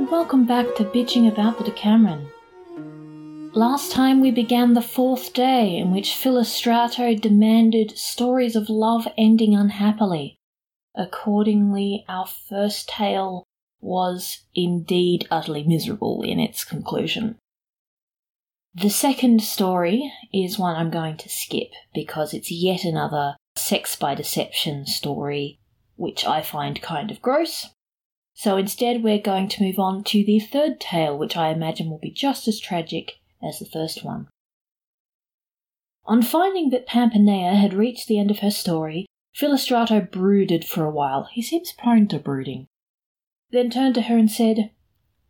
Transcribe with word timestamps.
and 0.00 0.10
welcome 0.10 0.46
back 0.46 0.64
to 0.74 0.82
Bitching 0.82 1.30
About 1.30 1.58
the 1.58 1.64
Decameron. 1.64 2.26
Last 3.52 3.92
time 3.92 4.22
we 4.22 4.30
began 4.30 4.72
the 4.72 4.80
fourth 4.80 5.34
day 5.34 5.76
in 5.76 5.92
which 5.92 6.12
Philostrato 6.12 7.20
demanded 7.20 7.98
stories 7.98 8.56
of 8.56 8.70
love 8.70 9.06
ending 9.18 9.54
unhappily. 9.54 10.38
Accordingly, 10.94 12.06
our 12.08 12.26
first 12.26 12.88
tale 12.88 13.44
was 13.82 14.46
indeed 14.54 15.28
utterly 15.30 15.64
miserable 15.64 16.22
in 16.22 16.40
its 16.40 16.64
conclusion. 16.64 17.36
The 18.74 18.88
second 18.88 19.42
story 19.42 20.10
is 20.32 20.58
one 20.58 20.76
I'm 20.76 20.90
going 20.90 21.18
to 21.18 21.28
skip 21.28 21.72
because 21.92 22.32
it's 22.32 22.50
yet 22.50 22.84
another 22.84 23.36
sex 23.54 23.96
by 23.96 24.14
deception 24.14 24.86
story, 24.86 25.58
which 25.96 26.24
I 26.24 26.40
find 26.40 26.80
kind 26.80 27.10
of 27.10 27.20
gross. 27.20 27.68
So 28.42 28.56
instead, 28.56 29.02
we're 29.02 29.18
going 29.18 29.48
to 29.48 29.62
move 29.62 29.78
on 29.78 30.02
to 30.04 30.24
the 30.24 30.40
third 30.40 30.80
tale, 30.80 31.18
which 31.18 31.36
I 31.36 31.50
imagine 31.50 31.90
will 31.90 31.98
be 31.98 32.10
just 32.10 32.48
as 32.48 32.58
tragic 32.58 33.18
as 33.46 33.58
the 33.58 33.66
first 33.66 34.02
one. 34.02 34.28
On 36.06 36.22
finding 36.22 36.70
that 36.70 36.86
Pampinea 36.86 37.54
had 37.56 37.74
reached 37.74 38.08
the 38.08 38.18
end 38.18 38.30
of 38.30 38.38
her 38.38 38.50
story, 38.50 39.04
Philostrato 39.36 40.10
brooded 40.10 40.64
for 40.64 40.86
a 40.86 40.90
while. 40.90 41.28
He 41.30 41.42
seems 41.42 41.72
prone 41.72 42.08
to 42.08 42.18
brooding. 42.18 42.66
Then 43.50 43.68
turned 43.68 43.96
to 43.96 44.02
her 44.02 44.16
and 44.16 44.30
said, 44.30 44.70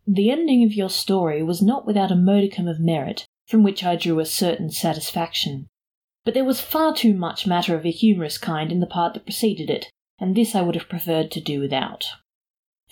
The 0.07 0.31
ending 0.31 0.63
of 0.63 0.73
your 0.73 0.89
story 0.89 1.43
was 1.43 1.61
not 1.61 1.85
without 1.85 2.13
a 2.13 2.15
modicum 2.15 2.69
of 2.69 2.79
merit, 2.79 3.25
from 3.45 3.61
which 3.61 3.83
I 3.83 3.97
drew 3.97 4.21
a 4.21 4.25
certain 4.25 4.71
satisfaction. 4.71 5.67
But 6.23 6.33
there 6.33 6.45
was 6.45 6.61
far 6.61 6.95
too 6.95 7.13
much 7.13 7.45
matter 7.45 7.75
of 7.75 7.85
a 7.85 7.91
humorous 7.91 8.37
kind 8.37 8.71
in 8.71 8.79
the 8.79 8.87
part 8.87 9.15
that 9.15 9.25
preceded 9.25 9.69
it, 9.69 9.91
and 10.17 10.33
this 10.33 10.55
I 10.55 10.61
would 10.61 10.75
have 10.75 10.87
preferred 10.87 11.29
to 11.31 11.41
do 11.41 11.59
without. 11.59 12.05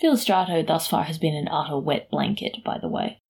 Philostrato 0.02 0.66
thus 0.66 0.86
far 0.86 1.04
has 1.04 1.18
been 1.18 1.34
an 1.34 1.48
utter 1.48 1.78
wet 1.78 2.10
blanket, 2.10 2.64
by 2.64 2.78
the 2.78 2.88
way. 2.88 3.20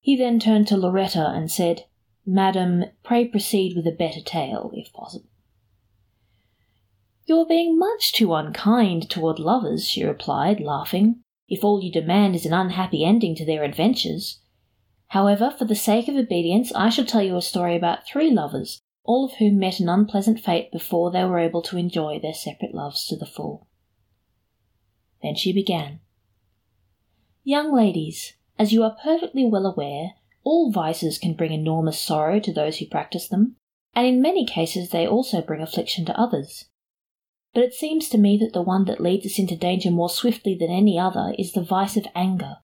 He 0.00 0.16
then 0.16 0.38
turned 0.38 0.68
to 0.68 0.76
Lauretta 0.76 1.34
and 1.34 1.50
said, 1.50 1.86
Madam, 2.26 2.84
pray 3.02 3.26
proceed 3.26 3.74
with 3.74 3.86
a 3.86 3.96
better 3.96 4.20
tale, 4.20 4.70
if 4.74 4.92
possible. 4.92 5.28
You're 7.24 7.46
being 7.46 7.78
much 7.78 8.12
too 8.12 8.34
unkind 8.34 9.08
toward 9.08 9.38
lovers, 9.38 9.88
she 9.88 10.04
replied, 10.04 10.60
laughing, 10.60 11.22
if 11.48 11.64
all 11.64 11.82
you 11.82 11.90
demand 11.90 12.36
is 12.36 12.46
an 12.46 12.52
unhappy 12.52 13.04
ending 13.04 13.34
to 13.36 13.44
their 13.44 13.64
adventures. 13.64 14.40
However, 15.08 15.50
for 15.56 15.64
the 15.64 15.74
sake 15.74 16.08
of 16.08 16.16
obedience, 16.16 16.72
I 16.74 16.90
shall 16.90 17.04
tell 17.04 17.22
you 17.22 17.36
a 17.36 17.42
story 17.42 17.74
about 17.74 18.06
three 18.06 18.30
lovers, 18.30 18.80
all 19.02 19.24
of 19.24 19.34
whom 19.38 19.58
met 19.58 19.80
an 19.80 19.88
unpleasant 19.88 20.40
fate 20.40 20.70
before 20.70 21.10
they 21.10 21.24
were 21.24 21.38
able 21.38 21.62
to 21.62 21.78
enjoy 21.78 22.20
their 22.20 22.34
separate 22.34 22.74
loves 22.74 23.06
to 23.06 23.16
the 23.16 23.26
full. 23.26 23.68
Then 25.26 25.34
she 25.34 25.52
began. 25.52 25.98
Young 27.42 27.74
ladies, 27.74 28.34
as 28.60 28.72
you 28.72 28.84
are 28.84 28.96
perfectly 29.02 29.44
well 29.44 29.66
aware, 29.66 30.12
all 30.44 30.70
vices 30.70 31.18
can 31.18 31.34
bring 31.34 31.50
enormous 31.52 31.98
sorrow 31.98 32.38
to 32.38 32.52
those 32.52 32.78
who 32.78 32.86
practice 32.86 33.26
them, 33.26 33.56
and 33.92 34.06
in 34.06 34.22
many 34.22 34.46
cases 34.46 34.90
they 34.90 35.04
also 35.04 35.42
bring 35.42 35.60
affliction 35.60 36.04
to 36.04 36.16
others. 36.16 36.66
But 37.52 37.64
it 37.64 37.74
seems 37.74 38.08
to 38.10 38.18
me 38.18 38.38
that 38.38 38.52
the 38.52 38.62
one 38.62 38.84
that 38.84 39.00
leads 39.00 39.26
us 39.26 39.36
into 39.36 39.56
danger 39.56 39.90
more 39.90 40.08
swiftly 40.08 40.54
than 40.54 40.70
any 40.70 40.96
other 40.96 41.34
is 41.36 41.50
the 41.50 41.60
vice 41.60 41.96
of 41.96 42.06
anger. 42.14 42.58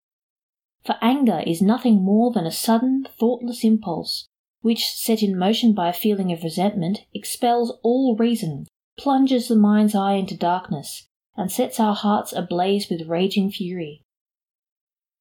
For 0.84 0.94
anger 1.02 1.42
is 1.44 1.60
nothing 1.60 2.04
more 2.04 2.30
than 2.30 2.47
a 2.47 2.52
sudden, 2.52 3.08
thoughtless 3.19 3.64
impulse, 3.64 4.28
which, 4.60 4.88
set 4.92 5.20
in 5.20 5.36
motion 5.36 5.74
by 5.74 5.88
a 5.88 5.92
feeling 5.92 6.30
of 6.30 6.44
resentment, 6.44 7.00
expels 7.12 7.76
all 7.82 8.14
reason, 8.14 8.69
plunges 8.97 9.48
the 9.48 9.56
mind's 9.56 9.97
eye 9.97 10.12
into 10.12 10.37
darkness, 10.37 11.08
and 11.37 11.50
sets 11.50 11.81
our 11.81 11.94
hearts 11.94 12.32
ablaze 12.32 12.88
with 12.91 13.09
raging 13.09 13.50
fury. 13.50 14.03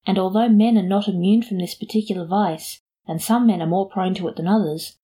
And 0.05 0.17
although 0.17 0.49
men 0.49 0.77
are 0.77 0.83
not 0.83 1.07
immune 1.07 1.43
from 1.43 1.59
this 1.59 1.75
particular 1.75 2.25
vice, 2.25 2.81
and 3.07 3.21
some 3.21 3.47
men 3.47 3.61
are 3.61 3.67
more 3.67 3.89
prone 3.89 4.13
to 4.15 4.27
it 4.27 4.35
than 4.35 4.47
others, 4.47 4.97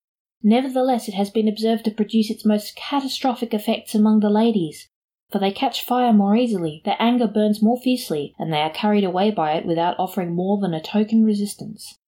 nevertheless 0.43 1.07
it 1.07 1.13
has 1.13 1.29
been 1.29 1.47
observed 1.47 1.85
to 1.85 1.91
produce 1.91 2.29
its 2.29 2.45
most 2.45 2.75
catastrophic 2.75 3.53
effects 3.53 3.93
among 3.95 4.19
the 4.19 4.29
ladies, 4.29 4.89
for 5.31 5.39
they 5.39 5.51
catch 5.51 5.83
fire 5.83 6.13
more 6.13 6.35
easily, 6.35 6.81
their 6.85 6.95
anger 6.99 7.27
burns 7.27 7.61
more 7.61 7.79
fiercely, 7.79 8.33
and 8.39 8.51
they 8.51 8.61
are 8.61 8.69
carried 8.69 9.03
away 9.03 9.29
by 9.29 9.53
it 9.53 9.65
without 9.65 9.99
offering 9.99 10.33
more 10.33 10.59
than 10.59 10.73
a 10.73 10.81
token 10.81 11.23
resistance. 11.23 11.99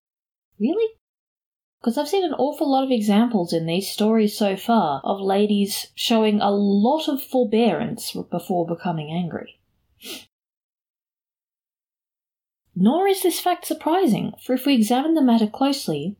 Really? 0.58 0.88
Because 1.80 1.96
I've 1.96 2.08
seen 2.08 2.24
an 2.24 2.34
awful 2.34 2.70
lot 2.70 2.84
of 2.84 2.90
examples 2.90 3.54
in 3.54 3.64
these 3.64 3.90
stories 3.90 4.36
so 4.36 4.54
far 4.54 5.00
of 5.02 5.20
ladies 5.20 5.86
showing 5.94 6.40
a 6.40 6.50
lot 6.50 7.08
of 7.08 7.22
forbearance 7.22 8.14
before 8.30 8.66
becoming 8.66 9.10
angry. 9.10 9.58
Nor 12.76 13.08
is 13.08 13.22
this 13.22 13.40
fact 13.40 13.64
surprising, 13.64 14.34
for 14.42 14.52
if 14.52 14.66
we 14.66 14.74
examine 14.74 15.14
the 15.14 15.22
matter 15.22 15.46
closely, 15.46 16.16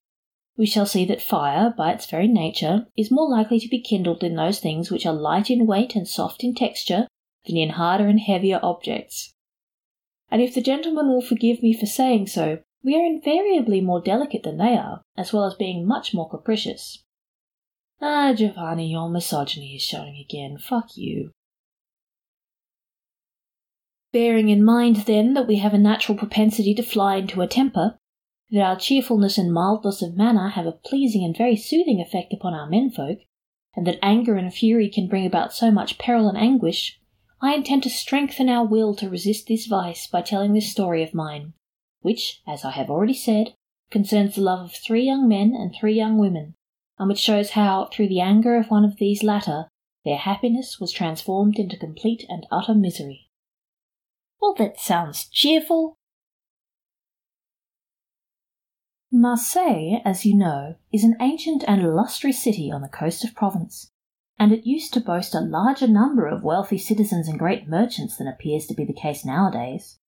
we 0.57 0.67
shall 0.67 0.87
see 0.87 1.05
that 1.07 1.23
fire, 1.23 1.73
by 1.77 1.93
its 1.93 2.05
very 2.05 2.29
nature, 2.29 2.87
is 2.97 3.11
more 3.11 3.29
likely 3.29 3.59
to 3.61 3.69
be 3.69 3.81
kindled 3.81 4.23
in 4.23 4.37
those 4.37 4.61
things 4.61 4.91
which 4.91 5.07
are 5.07 5.13
light 5.13 5.51
in 5.51 5.67
weight 5.67 5.95
and 5.95 6.09
soft 6.09 6.43
in 6.43 6.55
texture 6.55 7.07
than 7.47 7.57
in 7.57 7.71
harder 7.71 8.09
and 8.09 8.21
heavier 8.21 8.61
objects. 8.63 9.33
And 10.31 10.41
if 10.43 10.55
the 10.55 10.61
gentleman 10.61 11.09
will 11.09 11.23
forgive 11.23 11.63
me 11.63 11.73
for 11.73 11.87
saying 11.87 12.27
so, 12.29 12.61
we 12.83 12.97
are 12.97 13.05
invariably 13.05 13.81
more 13.81 14.01
delicate 14.01 14.43
than 14.43 14.59
they 14.59 14.77
are, 14.77 15.03
as 15.17 15.33
well 15.33 15.45
as 15.45 15.55
being 15.55 15.87
much 15.87 16.15
more 16.15 16.29
capricious. 16.29 17.03
Ah, 18.01 18.33
Giovanni, 18.33 18.91
your 18.91 19.11
misogyny 19.11 19.75
is 19.75 19.83
showing 19.83 20.17
again. 20.17 20.57
Fuck 20.57 20.97
you. 20.97 21.33
Bearing 24.13 24.49
in 24.49 24.65
mind, 24.65 24.97
then, 25.07 25.35
that 25.35 25.47
we 25.47 25.57
have 25.57 25.75
a 25.75 25.79
natural 25.79 26.17
propensity 26.17 26.75
to 26.75 26.83
fly 26.83 27.17
into 27.17 27.43
a 27.43 27.47
temper, 27.47 27.99
that 28.51 28.61
our 28.61 28.77
cheerfulness 28.77 29.39
and 29.39 29.53
mildness 29.53 30.03
of 30.03 30.17
manner 30.17 30.49
have 30.49 30.67
a 30.67 30.73
pleasing 30.73 31.23
and 31.23 31.37
very 31.37 31.57
soothing 31.57 32.01
effect 32.01 32.33
upon 32.33 32.55
our 32.55 32.69
menfolk, 32.69 33.19
and 33.77 33.87
that 33.87 33.99
anger 34.03 34.37
and 34.37 34.53
fury 34.53 34.89
can 34.89 35.07
bring 35.07 35.27
about 35.27 35.53
so 35.53 35.71
much 35.71 35.99
peril 35.99 36.29
and 36.29 36.39
anguish, 36.39 36.99
I 37.43 37.55
intend 37.55 37.83
to 37.85 37.91
strengthen 37.91 38.49
our 38.49 38.67
will 38.67 38.95
to 38.97 39.09
resist 39.09 39.47
this 39.47 39.67
vice 39.67 40.07
by 40.07 40.23
telling 40.23 40.55
this 40.55 40.71
story 40.71 41.03
of 41.03 41.15
mine, 41.15 41.53
which, 42.01 42.43
as 42.47 42.65
I 42.65 42.71
have 42.73 42.91
already 42.91 43.15
said, 43.15 43.55
concerns 43.91 44.35
the 44.35 44.43
love 44.43 44.67
of 44.67 44.73
three 44.73 45.05
young 45.05 45.29
men 45.29 45.55
and 45.55 45.75
three 45.75 45.95
young 45.95 46.19
women, 46.19 46.55
and 46.99 47.09
which 47.09 47.19
shows 47.19 47.51
how, 47.51 47.89
through 47.93 48.09
the 48.09 48.21
anger 48.21 48.57
of 48.57 48.71
one 48.71 48.85
of 48.85 48.97
these 48.97 49.23
latter, 49.23 49.69
their 50.05 50.17
happiness 50.17 50.79
was 50.81 50.93
transformed 50.93 51.59
into 51.59 51.77
complete 51.77 52.25
and 52.29 52.47
utter 52.51 52.75
misery. 52.75 53.29
Well, 54.41 54.55
that 54.55 54.81
sounds 54.81 55.29
cheerful, 55.29 55.97
Marseille, 59.13 60.01
as 60.05 60.25
you 60.25 60.37
know, 60.37 60.77
is 60.93 61.03
an 61.03 61.17
ancient 61.21 61.65
and 61.67 61.83
illustrious 61.83 62.41
city 62.41 62.71
on 62.71 62.81
the 62.81 62.89
coast 62.89 63.25
of 63.25 63.35
Provence, 63.35 63.91
and 64.39 64.53
it 64.53 64.65
used 64.65 64.95
to 64.95 65.01
boast 65.01 65.35
a 65.35 65.41
larger 65.41 65.89
number 65.89 66.27
of 66.27 66.45
wealthy 66.45 66.79
citizens 66.79 67.27
and 67.27 67.37
great 67.39 67.69
merchants 67.69 68.17
than 68.17 68.29
appears 68.29 68.67
to 68.67 68.75
be 68.75 68.85
the 68.85 68.93
case 68.93 69.25
nowadays. 69.25 69.99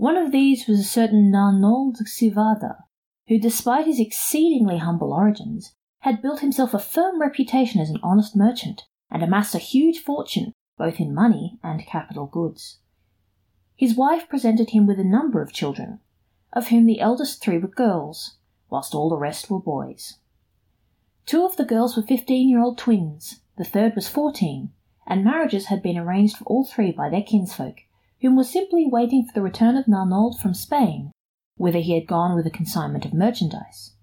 One 0.00 0.16
of 0.16 0.32
these 0.32 0.66
was 0.66 0.80
a 0.80 0.84
certain 0.84 1.30
Arnauld 1.30 1.98
Civada, 2.08 2.84
who, 3.28 3.38
despite 3.38 3.84
his 3.84 4.00
exceedingly 4.00 4.78
humble 4.78 5.12
origins, 5.12 5.74
had 5.98 6.22
built 6.22 6.40
himself 6.40 6.72
a 6.72 6.78
firm 6.78 7.20
reputation 7.20 7.82
as 7.82 7.90
an 7.90 8.00
honest 8.02 8.34
merchant, 8.34 8.86
and 9.10 9.22
amassed 9.22 9.54
a 9.54 9.58
huge 9.58 9.98
fortune 9.98 10.54
both 10.78 11.00
in 11.00 11.14
money 11.14 11.58
and 11.62 11.84
capital 11.84 12.24
goods. 12.24 12.78
His 13.76 13.94
wife 13.94 14.26
presented 14.26 14.70
him 14.70 14.86
with 14.86 14.98
a 14.98 15.04
number 15.04 15.42
of 15.42 15.52
children, 15.52 16.00
of 16.50 16.68
whom 16.68 16.86
the 16.86 17.00
eldest 17.00 17.42
three 17.42 17.58
were 17.58 17.68
girls, 17.68 18.38
whilst 18.70 18.94
all 18.94 19.10
the 19.10 19.18
rest 19.18 19.50
were 19.50 19.60
boys. 19.60 20.16
Two 21.26 21.44
of 21.44 21.58
the 21.58 21.64
girls 21.66 21.94
were 21.94 22.02
fifteen 22.02 22.48
year 22.48 22.62
old 22.62 22.78
twins, 22.78 23.42
the 23.58 23.64
third 23.64 23.94
was 23.94 24.08
fourteen, 24.08 24.72
and 25.06 25.22
marriages 25.22 25.66
had 25.66 25.82
been 25.82 25.98
arranged 25.98 26.38
for 26.38 26.44
all 26.44 26.64
three 26.64 26.90
by 26.90 27.10
their 27.10 27.22
kinsfolk, 27.22 27.80
whom 28.20 28.36
was 28.36 28.50
simply 28.50 28.86
waiting 28.86 29.24
for 29.24 29.32
the 29.32 29.42
return 29.42 29.76
of 29.76 29.86
N'Arnald 29.86 30.38
from 30.38 30.54
Spain, 30.54 31.12
whither 31.56 31.78
he 31.78 31.94
had 31.94 32.06
gone 32.06 32.34
with 32.34 32.46
a 32.46 32.50
consignment 32.50 33.04
of 33.04 33.14
merchandise. 33.14 33.94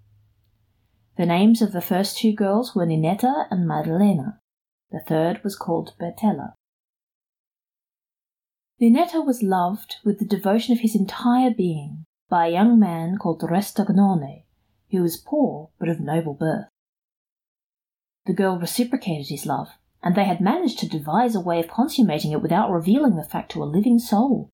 The 1.17 1.25
names 1.25 1.61
of 1.61 1.71
the 1.71 1.81
first 1.81 2.17
two 2.17 2.33
girls 2.33 2.75
were 2.75 2.85
Ninetta 2.85 3.47
and 3.49 3.67
Maddalena. 3.67 4.39
The 4.91 4.99
third 4.99 5.43
was 5.43 5.55
called 5.55 5.93
Bertella. 5.99 6.53
Ninetta 8.79 9.25
was 9.25 9.41
loved 9.41 9.95
with 10.03 10.19
the 10.19 10.25
devotion 10.25 10.73
of 10.73 10.81
his 10.81 10.95
entire 10.95 11.51
being, 11.51 12.05
by 12.29 12.47
a 12.47 12.51
young 12.51 12.79
man 12.79 13.17
called 13.17 13.41
Restagnone, 13.41 14.43
who 14.91 15.01
was 15.01 15.17
poor 15.17 15.69
but 15.79 15.89
of 15.89 15.99
noble 15.99 16.35
birth. 16.35 16.67
The 18.25 18.33
girl 18.33 18.59
reciprocated 18.59 19.29
his 19.29 19.45
love, 19.45 19.69
and 20.03 20.15
they 20.15 20.25
had 20.25 20.39
managed 20.39 20.79
to 20.79 20.87
devise 20.87 21.35
a 21.35 21.41
way 21.41 21.59
of 21.59 21.67
consummating 21.67 22.31
it 22.31 22.41
without 22.41 22.71
revealing 22.71 23.15
the 23.15 23.23
fact 23.23 23.51
to 23.51 23.63
a 23.63 23.65
living 23.65 23.99
soul. 23.99 24.49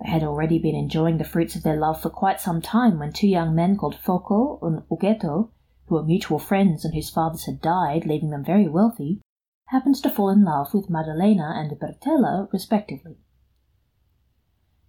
They 0.00 0.10
had 0.10 0.22
already 0.22 0.58
been 0.58 0.76
enjoying 0.76 1.18
the 1.18 1.24
fruits 1.24 1.56
of 1.56 1.62
their 1.62 1.76
love 1.76 2.00
for 2.00 2.10
quite 2.10 2.40
some 2.40 2.62
time 2.62 2.98
when 2.98 3.12
two 3.12 3.26
young 3.26 3.54
men 3.54 3.76
called 3.76 3.96
Folco 3.96 4.58
and 4.62 4.82
Ughetto, 4.90 5.50
who 5.86 5.94
were 5.94 6.04
mutual 6.04 6.38
friends 6.38 6.84
and 6.84 6.94
whose 6.94 7.10
fathers 7.10 7.46
had 7.46 7.60
died, 7.60 8.06
leaving 8.06 8.30
them 8.30 8.44
very 8.44 8.68
wealthy, 8.68 9.20
happened 9.68 9.96
to 9.96 10.10
fall 10.10 10.30
in 10.30 10.44
love 10.44 10.72
with 10.72 10.88
Maddalena 10.88 11.52
and 11.56 11.78
Bertella 11.78 12.48
respectively. 12.52 13.18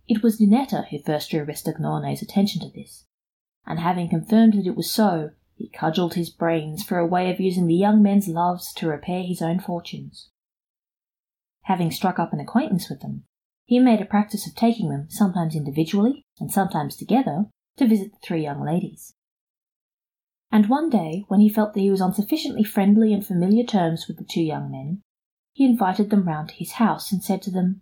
It 0.08 0.24
was 0.24 0.40
Ninetta 0.40 0.88
who 0.90 1.00
first 1.00 1.30
drew 1.30 1.46
Restagnone's 1.46 2.22
attention 2.22 2.62
to 2.62 2.70
this, 2.70 3.06
and 3.66 3.80
having 3.80 4.10
confirmed 4.10 4.54
that 4.54 4.68
it 4.68 4.76
was 4.76 4.90
so, 4.90 5.32
he 5.60 5.70
cudgelled 5.70 6.14
his 6.14 6.30
brains 6.30 6.84
for 6.84 6.98
a 6.98 7.06
way 7.06 7.30
of 7.30 7.40
using 7.40 7.68
the 7.68 7.76
young 7.76 8.02
men's 8.02 8.30
loves 8.30 8.74
to 8.74 8.88
repair 8.88 9.24
his 9.24 9.42
own 9.42 9.60
fortunes. 9.60 10.30
Having 11.64 11.92
struck 11.92 12.18
up 12.18 12.32
an 12.32 12.40
acquaintance 12.40 12.90
with 12.90 13.02
them, 13.02 13.26
he 13.66 13.78
made 13.78 14.00
a 14.00 14.06
practice 14.06 14.48
of 14.48 14.56
taking 14.56 14.90
them, 14.90 15.08
sometimes 15.10 15.56
individually 15.56 16.24
and 16.40 16.50
sometimes 16.50 16.96
together, 16.96 17.48
to 17.76 17.86
visit 17.86 18.14
the 18.14 18.18
three 18.24 18.42
young 18.42 18.66
ladies. 18.66 19.14
And 20.50 20.70
one 20.70 20.90
day, 20.90 21.26
when 21.28 21.42
he 21.42 21.50
felt 21.50 21.74
that 21.74 21.82
he 21.82 21.92
was 21.92 22.02
on 22.02 22.14
sufficiently 22.14 22.64
friendly 22.64 23.14
and 23.14 23.24
familiar 23.24 23.66
terms 23.66 24.08
with 24.08 24.18
the 24.18 24.24
two 24.24 24.42
young 24.42 24.72
men, 24.72 25.02
he 25.52 25.66
invited 25.66 26.10
them 26.10 26.24
round 26.24 26.50
to 26.50 26.56
his 26.56 26.74
house 26.74 27.12
and 27.12 27.22
said 27.22 27.42
to 27.44 27.52
them, 27.52 27.82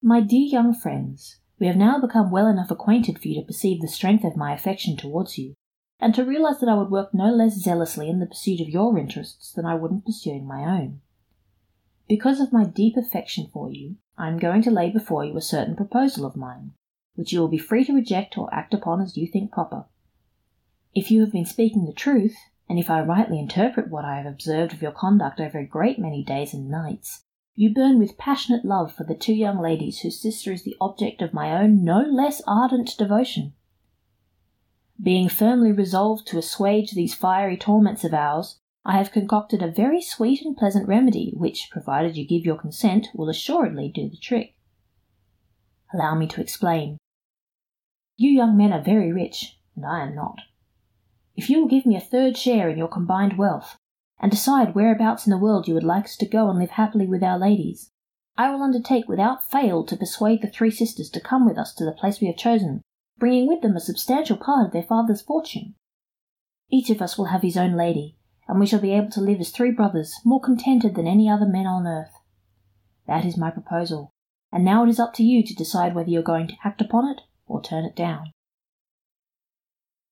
My 0.00 0.20
dear 0.20 0.46
young 0.46 0.72
friends, 0.72 1.40
we 1.58 1.66
have 1.66 1.76
now 1.76 2.00
become 2.00 2.30
well 2.30 2.46
enough 2.46 2.70
acquainted 2.70 3.18
for 3.18 3.26
you 3.26 3.40
to 3.40 3.46
perceive 3.46 3.80
the 3.80 3.88
strength 3.88 4.24
of 4.24 4.36
my 4.36 4.54
affection 4.54 4.96
towards 4.96 5.36
you, 5.36 5.54
and 6.02 6.16
to 6.16 6.24
realize 6.24 6.58
that 6.58 6.68
I 6.68 6.74
would 6.74 6.90
work 6.90 7.14
no 7.14 7.32
less 7.32 7.54
zealously 7.54 8.10
in 8.10 8.18
the 8.18 8.26
pursuit 8.26 8.60
of 8.60 8.68
your 8.68 8.98
interests 8.98 9.52
than 9.52 9.64
I 9.64 9.76
would 9.76 9.92
in 9.92 10.00
pursuing 10.00 10.44
my 10.44 10.64
own. 10.64 11.00
Because 12.08 12.40
of 12.40 12.52
my 12.52 12.64
deep 12.64 12.96
affection 12.96 13.48
for 13.52 13.70
you, 13.70 13.98
I 14.18 14.26
am 14.26 14.40
going 14.40 14.62
to 14.62 14.70
lay 14.72 14.90
before 14.90 15.24
you 15.24 15.36
a 15.36 15.40
certain 15.40 15.76
proposal 15.76 16.26
of 16.26 16.34
mine, 16.34 16.72
which 17.14 17.32
you 17.32 17.38
will 17.38 17.46
be 17.46 17.56
free 17.56 17.84
to 17.84 17.94
reject 17.94 18.36
or 18.36 18.52
act 18.52 18.74
upon 18.74 19.00
as 19.00 19.16
you 19.16 19.28
think 19.28 19.52
proper. 19.52 19.84
If 20.92 21.12
you 21.12 21.20
have 21.20 21.30
been 21.30 21.46
speaking 21.46 21.86
the 21.86 21.92
truth, 21.92 22.36
and 22.68 22.80
if 22.80 22.90
I 22.90 23.00
rightly 23.00 23.38
interpret 23.38 23.88
what 23.88 24.04
I 24.04 24.16
have 24.16 24.26
observed 24.26 24.72
of 24.72 24.82
your 24.82 24.90
conduct 24.90 25.38
over 25.38 25.60
a 25.60 25.64
great 25.64 26.00
many 26.00 26.24
days 26.24 26.52
and 26.52 26.68
nights, 26.68 27.22
you 27.54 27.72
burn 27.72 28.00
with 28.00 28.18
passionate 28.18 28.64
love 28.64 28.92
for 28.92 29.04
the 29.04 29.14
two 29.14 29.34
young 29.34 29.60
ladies 29.60 30.00
whose 30.00 30.20
sister 30.20 30.50
is 30.50 30.64
the 30.64 30.76
object 30.80 31.22
of 31.22 31.32
my 31.32 31.52
own 31.62 31.84
no 31.84 32.00
less 32.00 32.42
ardent 32.44 32.98
devotion. 32.98 33.52
Being 35.00 35.28
firmly 35.28 35.72
resolved 35.72 36.26
to 36.28 36.38
assuage 36.38 36.92
these 36.92 37.14
fiery 37.14 37.56
torments 37.56 38.04
of 38.04 38.14
ours, 38.14 38.58
I 38.84 38.96
have 38.98 39.12
concocted 39.12 39.62
a 39.62 39.70
very 39.70 40.02
sweet 40.02 40.42
and 40.44 40.56
pleasant 40.56 40.88
remedy, 40.88 41.32
which, 41.36 41.68
provided 41.70 42.16
you 42.16 42.26
give 42.26 42.44
your 42.44 42.58
consent, 42.58 43.08
will 43.14 43.28
assuredly 43.28 43.88
do 43.88 44.08
the 44.08 44.16
trick. 44.16 44.54
Allow 45.94 46.16
me 46.16 46.26
to 46.28 46.40
explain. 46.40 46.98
You 48.16 48.30
young 48.30 48.56
men 48.56 48.72
are 48.72 48.82
very 48.82 49.12
rich, 49.12 49.58
and 49.76 49.86
I 49.86 50.02
am 50.02 50.14
not. 50.14 50.40
If 51.34 51.48
you 51.48 51.60
will 51.60 51.68
give 51.68 51.86
me 51.86 51.96
a 51.96 52.00
third 52.00 52.36
share 52.36 52.68
in 52.68 52.78
your 52.78 52.88
combined 52.88 53.38
wealth, 53.38 53.76
and 54.20 54.30
decide 54.30 54.74
whereabouts 54.74 55.26
in 55.26 55.30
the 55.30 55.38
world 55.38 55.66
you 55.66 55.74
would 55.74 55.82
like 55.82 56.04
us 56.04 56.16
to 56.18 56.26
go 56.26 56.48
and 56.48 56.58
live 56.58 56.70
happily 56.70 57.06
with 57.06 57.22
our 57.22 57.38
ladies, 57.38 57.90
I 58.36 58.50
will 58.50 58.62
undertake 58.62 59.08
without 59.08 59.50
fail 59.50 59.84
to 59.84 59.96
persuade 59.96 60.42
the 60.42 60.48
three 60.48 60.70
sisters 60.70 61.10
to 61.10 61.20
come 61.20 61.46
with 61.46 61.58
us 61.58 61.74
to 61.74 61.84
the 61.84 61.92
place 61.92 62.20
we 62.20 62.28
have 62.28 62.36
chosen, 62.36 62.82
bringing 63.22 63.46
with 63.46 63.60
them 63.62 63.76
a 63.76 63.80
substantial 63.80 64.36
part 64.36 64.66
of 64.66 64.72
their 64.72 64.82
father's 64.82 65.22
fortune. 65.22 65.76
Each 66.68 66.90
of 66.90 67.00
us 67.00 67.16
will 67.16 67.26
have 67.26 67.42
his 67.42 67.56
own 67.56 67.76
lady, 67.76 68.16
and 68.48 68.58
we 68.58 68.66
shall 68.66 68.80
be 68.80 68.90
able 68.90 69.10
to 69.10 69.20
live 69.20 69.38
as 69.38 69.50
three 69.50 69.70
brothers, 69.70 70.12
more 70.24 70.40
contented 70.40 70.96
than 70.96 71.06
any 71.06 71.30
other 71.30 71.46
men 71.46 71.64
on 71.64 71.86
earth. 71.86 72.10
That 73.06 73.24
is 73.24 73.36
my 73.36 73.52
proposal, 73.52 74.10
and 74.50 74.64
now 74.64 74.82
it 74.82 74.88
is 74.88 74.98
up 74.98 75.14
to 75.14 75.22
you 75.22 75.44
to 75.44 75.54
decide 75.54 75.94
whether 75.94 76.10
you 76.10 76.18
are 76.18 76.24
going 76.24 76.48
to 76.48 76.56
act 76.64 76.80
upon 76.80 77.08
it 77.12 77.20
or 77.46 77.62
turn 77.62 77.84
it 77.84 77.94
down. 77.94 78.32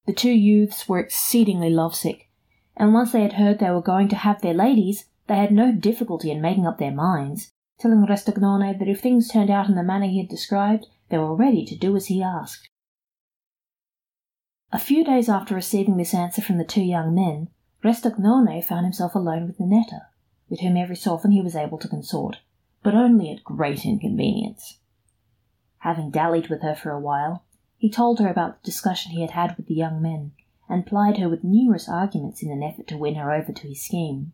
The 0.05 0.13
two 0.13 0.31
youths 0.31 0.87
were 0.87 0.99
exceedingly 0.99 1.69
lovesick, 1.69 2.29
and 2.77 2.93
once 2.93 3.11
they 3.11 3.23
had 3.23 3.33
heard 3.33 3.59
they 3.59 3.71
were 3.71 3.81
going 3.81 4.07
to 4.07 4.15
have 4.15 4.41
their 4.41 4.53
ladies, 4.53 5.03
they 5.27 5.35
had 5.35 5.51
no 5.51 5.73
difficulty 5.73 6.31
in 6.31 6.39
making 6.39 6.65
up 6.65 6.77
their 6.77 6.93
minds, 6.93 7.51
telling 7.77 8.05
Restagnone 8.05 8.79
that 8.79 8.87
if 8.87 9.01
things 9.01 9.27
turned 9.27 9.49
out 9.49 9.67
in 9.67 9.75
the 9.75 9.83
manner 9.83 10.07
he 10.07 10.19
had 10.19 10.29
described, 10.29 10.87
they 11.09 11.17
were 11.17 11.35
ready 11.35 11.65
to 11.65 11.75
do 11.75 11.97
as 11.97 12.05
he 12.05 12.23
asked. 12.23 12.69
A 14.73 14.79
few 14.79 15.03
days 15.03 15.27
after 15.27 15.53
receiving 15.53 15.97
this 15.97 16.13
answer 16.13 16.41
from 16.41 16.57
the 16.57 16.63
two 16.63 16.81
young 16.81 17.13
men, 17.13 17.49
Restagnone 17.83 18.63
found 18.63 18.85
himself 18.85 19.15
alone 19.15 19.45
with 19.45 19.59
Ninetta, 19.59 20.07
with 20.49 20.61
whom 20.61 20.77
every 20.77 20.95
so 20.95 21.13
often 21.13 21.31
he 21.31 21.41
was 21.41 21.57
able 21.57 21.77
to 21.77 21.89
consort, 21.89 22.39
but 22.81 22.95
only 22.95 23.29
at 23.29 23.43
great 23.43 23.85
inconvenience. 23.85 24.79
Having 25.79 26.11
dallied 26.11 26.47
with 26.47 26.61
her 26.61 26.73
for 26.73 26.91
a 26.91 26.99
while, 27.01 27.43
he 27.77 27.89
told 27.89 28.19
her 28.19 28.29
about 28.29 28.63
the 28.63 28.65
discussion 28.65 29.11
he 29.11 29.19
had 29.19 29.31
had 29.31 29.57
with 29.57 29.65
the 29.65 29.73
young 29.73 30.01
men, 30.01 30.31
and 30.69 30.85
plied 30.85 31.17
her 31.17 31.27
with 31.27 31.43
numerous 31.43 31.89
arguments 31.89 32.41
in 32.41 32.49
an 32.49 32.63
effort 32.63 32.87
to 32.87 32.97
win 32.97 33.15
her 33.15 33.33
over 33.33 33.51
to 33.51 33.67
his 33.67 33.83
scheme. 33.83 34.31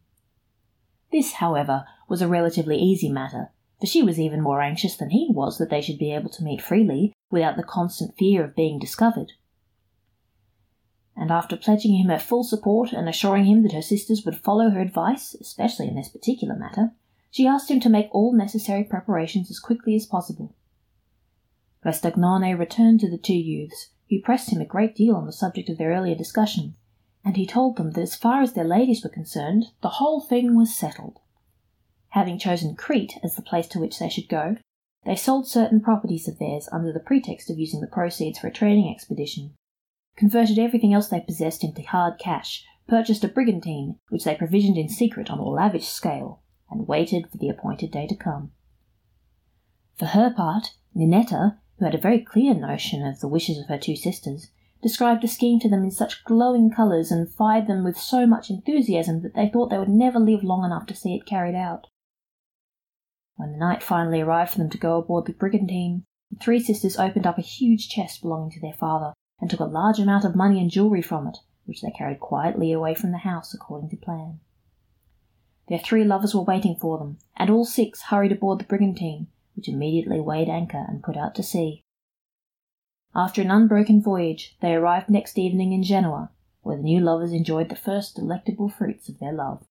This, 1.12 1.34
however, 1.34 1.86
was 2.08 2.22
a 2.22 2.28
relatively 2.28 2.78
easy 2.78 3.10
matter, 3.10 3.50
for 3.80 3.88
she 3.88 4.04
was 4.04 4.20
even 4.20 4.42
more 4.42 4.62
anxious 4.62 4.98
than 4.98 5.10
he 5.10 5.30
was 5.32 5.58
that 5.58 5.72
they 5.72 5.82
should 5.82 5.98
be 5.98 6.12
able 6.12 6.30
to 6.30 6.44
meet 6.44 6.62
freely 6.62 7.14
without 7.32 7.58
the 7.58 7.64
constant 7.64 8.16
fear 8.20 8.44
of 8.44 8.56
being 8.56 8.78
discovered. 8.78 9.32
And 11.20 11.32
after 11.32 11.58
pledging 11.58 11.96
him 11.96 12.10
her 12.10 12.20
full 12.20 12.44
support 12.44 12.94
and 12.94 13.10
assuring 13.10 13.46
him 13.46 13.64
that 13.64 13.74
her 13.74 13.82
sisters 13.82 14.24
would 14.24 14.38
follow 14.38 14.70
her 14.70 14.80
advice, 14.80 15.34
especially 15.34 15.88
in 15.88 15.96
this 15.96 16.10
particular 16.10 16.56
matter, 16.56 16.92
she 17.32 17.48
asked 17.48 17.72
him 17.72 17.80
to 17.82 17.90
make 17.90 18.14
all 18.14 18.34
necessary 18.34 18.84
preparations 18.84 19.50
as 19.50 19.60
quickly 19.60 19.96
as 19.96 20.06
possible. 20.06 20.56
Restagnone 21.84 22.58
returned 22.58 23.00
to 23.00 23.10
the 23.10 23.18
two 23.18 23.34
youths, 23.34 23.90
who 24.10 24.22
pressed 24.22 24.52
him 24.52 24.62
a 24.62 24.66
great 24.66 24.96
deal 24.96 25.16
on 25.16 25.26
the 25.26 25.34
subject 25.34 25.70
of 25.70 25.78
their 25.78 25.92
earlier 25.92 26.16
discussion, 26.16 26.76
and 27.26 27.36
he 27.36 27.46
told 27.48 27.78
them 27.78 27.92
that 27.92 28.02
as 28.02 28.16
far 28.16 28.42
as 28.42 28.54
their 28.54 28.64
ladies 28.64 29.04
were 29.04 29.10
concerned, 29.10 29.66
the 29.82 29.98
whole 29.98 30.22
thing 30.22 30.56
was 30.56 30.74
settled. 30.74 31.20
Having 32.10 32.40
chosen 32.40 32.76
Crete 32.76 33.18
as 33.24 33.36
the 33.36 33.42
place 33.42 33.68
to 33.68 33.80
which 33.80 34.00
they 34.00 34.10
should 34.10 34.30
go, 34.30 34.58
they 35.04 35.16
sold 35.16 35.48
certain 35.48 35.82
properties 35.82 36.28
of 36.28 36.40
theirs 36.40 36.70
under 36.72 36.94
the 36.94 37.00
pretext 37.00 37.50
of 37.50 37.58
using 37.58 37.82
the 37.82 37.88
proceeds 37.88 38.40
for 38.40 38.48
a 38.48 38.54
trading 38.54 38.90
expedition, 38.94 39.56
converted 40.18 40.58
everything 40.58 40.94
else 40.94 41.08
they 41.08 41.22
possessed 41.22 41.64
into 41.64 41.84
hard 41.84 42.18
cash, 42.20 42.66
purchased 42.88 43.24
a 43.24 43.28
brigantine, 43.28 44.00
which 44.10 44.24
they 44.24 44.36
provisioned 44.36 44.78
in 44.78 44.90
secret 44.90 45.30
on 45.30 45.38
a 45.38 45.48
lavish 45.48 45.88
scale, 45.88 46.42
and 46.72 46.88
waited 46.88 47.30
for 47.30 47.38
the 47.38 47.50
appointed 47.50 47.92
day 47.92 48.08
to 48.08 48.16
come. 48.16 48.52
For 49.96 50.08
her 50.08 50.34
part, 50.34 50.74
Ninetta, 50.96 51.60
who 51.78 51.86
had 51.86 51.96
a 51.96 52.00
very 52.00 52.20
clear 52.20 52.56
notion 52.56 53.06
of 53.06 53.20
the 53.20 53.28
wishes 53.28 53.60
of 53.60 53.68
her 53.68 53.78
two 53.78 53.96
sisters, 53.96 54.50
described 54.82 55.22
the 55.22 55.28
scheme 55.28 55.60
to 55.60 55.70
them 55.70 55.84
in 55.84 55.92
such 55.92 56.24
glowing 56.24 56.72
colours 56.72 57.12
and 57.12 57.32
fired 57.32 57.68
them 57.68 57.84
with 57.84 57.98
so 57.98 58.26
much 58.26 58.50
enthusiasm 58.50 59.22
that 59.22 59.36
they 59.36 59.50
thought 59.50 59.70
they 59.70 59.78
would 59.78 59.90
never 59.90 60.20
live 60.20 60.44
long 60.44 60.64
enough 60.64 60.86
to 60.88 60.96
see 60.96 61.16
it 61.16 61.26
carried 61.26 61.56
out. 61.56 61.88
When 63.36 63.52
the 63.52 63.58
night 63.58 63.84
finally 63.84 64.22
arrived 64.22 64.52
for 64.52 64.58
them 64.58 64.70
to 64.72 64.78
go 64.78 64.98
aboard 64.98 65.26
the 65.26 65.34
brigantine, 65.34 66.06
the 66.32 66.38
three 66.38 66.60
sisters 66.60 66.98
opened 66.98 67.28
up 67.28 67.38
a 67.38 67.42
huge 67.42 67.90
chest 67.90 68.22
belonging 68.22 68.52
to 68.52 68.60
their 68.60 68.74
father 68.74 69.14
and 69.40 69.50
took 69.50 69.60
a 69.60 69.66
large 69.66 70.00
amount 70.00 70.26
of 70.26 70.36
money 70.36 70.60
and 70.60 70.72
jewellery 70.72 71.02
from 71.02 71.28
it, 71.28 71.38
which 71.66 71.82
they 71.82 71.92
carried 71.92 72.20
quietly 72.20 72.72
away 72.72 72.96
from 72.96 73.12
the 73.12 73.20
house 73.20 73.54
according 73.54 73.90
to 73.90 73.98
plan. 73.98 74.40
Their 75.68 75.80
three 75.80 76.04
lovers 76.04 76.34
were 76.34 76.42
waiting 76.42 76.76
for 76.76 76.98
them, 76.98 77.18
and 77.36 77.50
all 77.50 77.66
six 77.66 78.04
hurried 78.04 78.32
aboard 78.32 78.60
the 78.60 78.66
brigantine, 78.66 79.28
which 79.56 79.68
immediately 79.68 80.22
weighed 80.22 80.50
anchor 80.50 80.86
and 80.88 81.04
put 81.04 81.18
out 81.18 81.36
to 81.36 81.44
sea. 81.44 81.84
After 83.16 83.42
an 83.42 83.52
unbroken 83.52 84.02
voyage, 84.02 84.56
they 84.62 84.74
arrived 84.74 85.10
next 85.10 85.38
evening 85.38 85.74
in 85.74 85.84
Genoa, 85.84 86.32
where 86.62 86.78
the 86.78 86.84
new 86.84 87.00
lovers 87.00 87.34
enjoyed 87.34 87.70
the 87.70 87.76
first 87.76 88.16
delectable 88.16 88.70
fruits 88.70 89.10
of 89.10 89.20
their 89.20 89.34
love. 89.34 89.66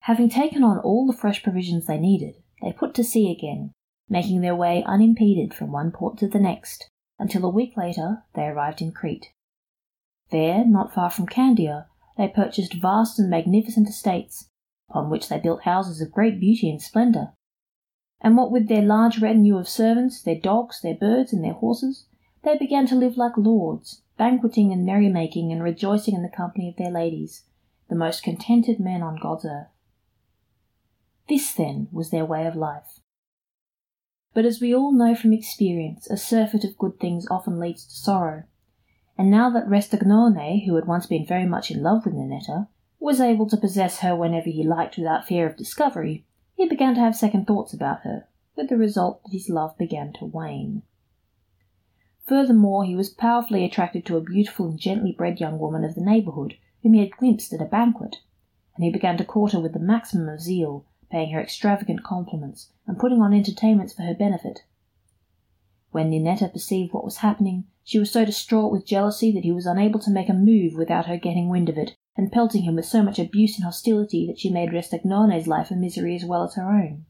Having 0.00 0.30
taken 0.30 0.62
on 0.62 0.78
all 0.78 1.06
the 1.06 1.16
fresh 1.16 1.42
provisions 1.42 1.86
they 1.86 1.98
needed, 1.98 2.36
they 2.62 2.72
put 2.72 2.94
to 2.94 3.04
sea 3.04 3.30
again, 3.30 3.72
making 4.08 4.40
their 4.40 4.56
way 4.56 4.82
unimpeded 4.84 5.52
from 5.52 5.72
one 5.72 5.90
port 5.90 6.18
to 6.18 6.28
the 6.28 6.38
next, 6.38 6.88
until 7.18 7.44
a 7.44 7.50
week 7.50 7.76
later 7.76 8.24
they 8.34 8.46
arrived 8.46 8.80
in 8.80 8.92
Crete. 8.92 9.32
There, 10.30 10.64
not 10.64 10.94
far 10.94 11.10
from 11.10 11.26
Candia, 11.26 11.86
they 12.16 12.28
purchased 12.28 12.74
vast 12.74 13.18
and 13.18 13.30
magnificent 13.30 13.88
estates, 13.88 14.48
upon 14.90 15.10
which 15.10 15.28
they 15.28 15.38
built 15.38 15.62
houses 15.62 16.00
of 16.00 16.12
great 16.12 16.40
beauty 16.40 16.68
and 16.70 16.82
splendour, 16.82 17.34
and 18.20 18.36
what 18.36 18.50
with 18.50 18.68
their 18.68 18.82
large 18.82 19.20
retinue 19.20 19.56
of 19.56 19.68
servants, 19.68 20.22
their 20.22 20.38
dogs, 20.38 20.80
their 20.80 20.94
birds, 20.94 21.32
and 21.32 21.44
their 21.44 21.52
horses, 21.52 22.06
they 22.42 22.58
began 22.58 22.86
to 22.86 22.96
live 22.96 23.16
like 23.16 23.36
lords, 23.36 24.02
banqueting 24.16 24.72
and 24.72 24.84
merrymaking 24.84 25.52
and 25.52 25.62
rejoicing 25.62 26.14
in 26.14 26.22
the 26.22 26.28
company 26.28 26.68
of 26.68 26.76
their 26.76 26.90
ladies, 26.90 27.44
the 27.88 27.94
most 27.94 28.22
contented 28.22 28.80
men 28.80 29.02
on 29.02 29.18
God's 29.20 29.44
earth. 29.44 29.68
This, 31.28 31.52
then, 31.52 31.88
was 31.92 32.10
their 32.10 32.24
way 32.24 32.46
of 32.46 32.56
life. 32.56 32.97
But 34.34 34.44
as 34.44 34.60
we 34.60 34.74
all 34.74 34.92
know 34.92 35.14
from 35.14 35.32
experience, 35.32 36.08
a 36.08 36.16
surfeit 36.16 36.64
of 36.64 36.78
good 36.78 37.00
things 37.00 37.26
often 37.30 37.58
leads 37.58 37.84
to 37.86 37.94
sorrow. 37.94 38.44
And 39.16 39.30
now 39.30 39.50
that 39.50 39.66
Restagnone, 39.66 40.64
who 40.64 40.76
had 40.76 40.86
once 40.86 41.06
been 41.06 41.26
very 41.26 41.46
much 41.46 41.70
in 41.70 41.82
love 41.82 42.04
with 42.04 42.14
Ninetta, 42.14 42.68
was 43.00 43.20
able 43.20 43.48
to 43.48 43.56
possess 43.56 44.00
her 44.00 44.14
whenever 44.14 44.50
he 44.50 44.62
liked 44.62 44.96
without 44.96 45.26
fear 45.26 45.46
of 45.46 45.56
discovery, 45.56 46.24
he 46.54 46.68
began 46.68 46.94
to 46.94 47.00
have 47.00 47.16
second 47.16 47.46
thoughts 47.46 47.72
about 47.72 48.00
her, 48.02 48.28
with 48.56 48.68
the 48.68 48.76
result 48.76 49.22
that 49.22 49.32
his 49.32 49.48
love 49.48 49.76
began 49.78 50.12
to 50.12 50.24
wane. 50.24 50.82
Furthermore, 52.26 52.84
he 52.84 52.94
was 52.94 53.08
powerfully 53.08 53.64
attracted 53.64 54.04
to 54.04 54.16
a 54.16 54.20
beautiful 54.20 54.66
and 54.66 54.78
gently 54.78 55.12
bred 55.12 55.40
young 55.40 55.58
woman 55.58 55.84
of 55.84 55.94
the 55.94 56.04
neighbourhood, 56.04 56.56
whom 56.82 56.92
he 56.92 57.00
had 57.00 57.16
glimpsed 57.16 57.52
at 57.52 57.62
a 57.62 57.64
banquet, 57.64 58.16
and 58.76 58.84
he 58.84 58.90
began 58.90 59.16
to 59.16 59.24
court 59.24 59.52
her 59.52 59.60
with 59.60 59.72
the 59.72 59.78
maximum 59.78 60.28
of 60.28 60.40
zeal, 60.40 60.84
paying 61.10 61.32
her 61.32 61.40
extravagant 61.40 62.02
compliments, 62.02 62.70
and 62.86 62.98
putting 62.98 63.20
on 63.20 63.32
entertainments 63.32 63.92
for 63.92 64.02
her 64.02 64.14
benefit. 64.14 64.60
When 65.90 66.10
Ninetta 66.10 66.52
perceived 66.52 66.92
what 66.92 67.04
was 67.04 67.18
happening, 67.18 67.64
she 67.82 67.98
was 67.98 68.10
so 68.10 68.24
distraught 68.24 68.70
with 68.70 68.86
jealousy 68.86 69.32
that 69.32 69.44
he 69.44 69.52
was 69.52 69.64
unable 69.64 70.00
to 70.00 70.10
make 70.10 70.28
a 70.28 70.34
move 70.34 70.74
without 70.74 71.06
her 71.06 71.16
getting 71.16 71.48
wind 71.48 71.68
of 71.68 71.78
it, 71.78 71.96
and 72.16 72.30
pelting 72.30 72.62
him 72.62 72.76
with 72.76 72.84
so 72.84 73.02
much 73.02 73.18
abuse 73.18 73.56
and 73.56 73.64
hostility 73.64 74.26
that 74.26 74.38
she 74.38 74.50
made 74.50 74.70
Restagnone's 74.70 75.46
life 75.46 75.70
a 75.70 75.74
misery 75.74 76.14
as 76.14 76.24
well 76.24 76.42
as 76.42 76.54
her 76.56 76.70
own. 76.70 77.06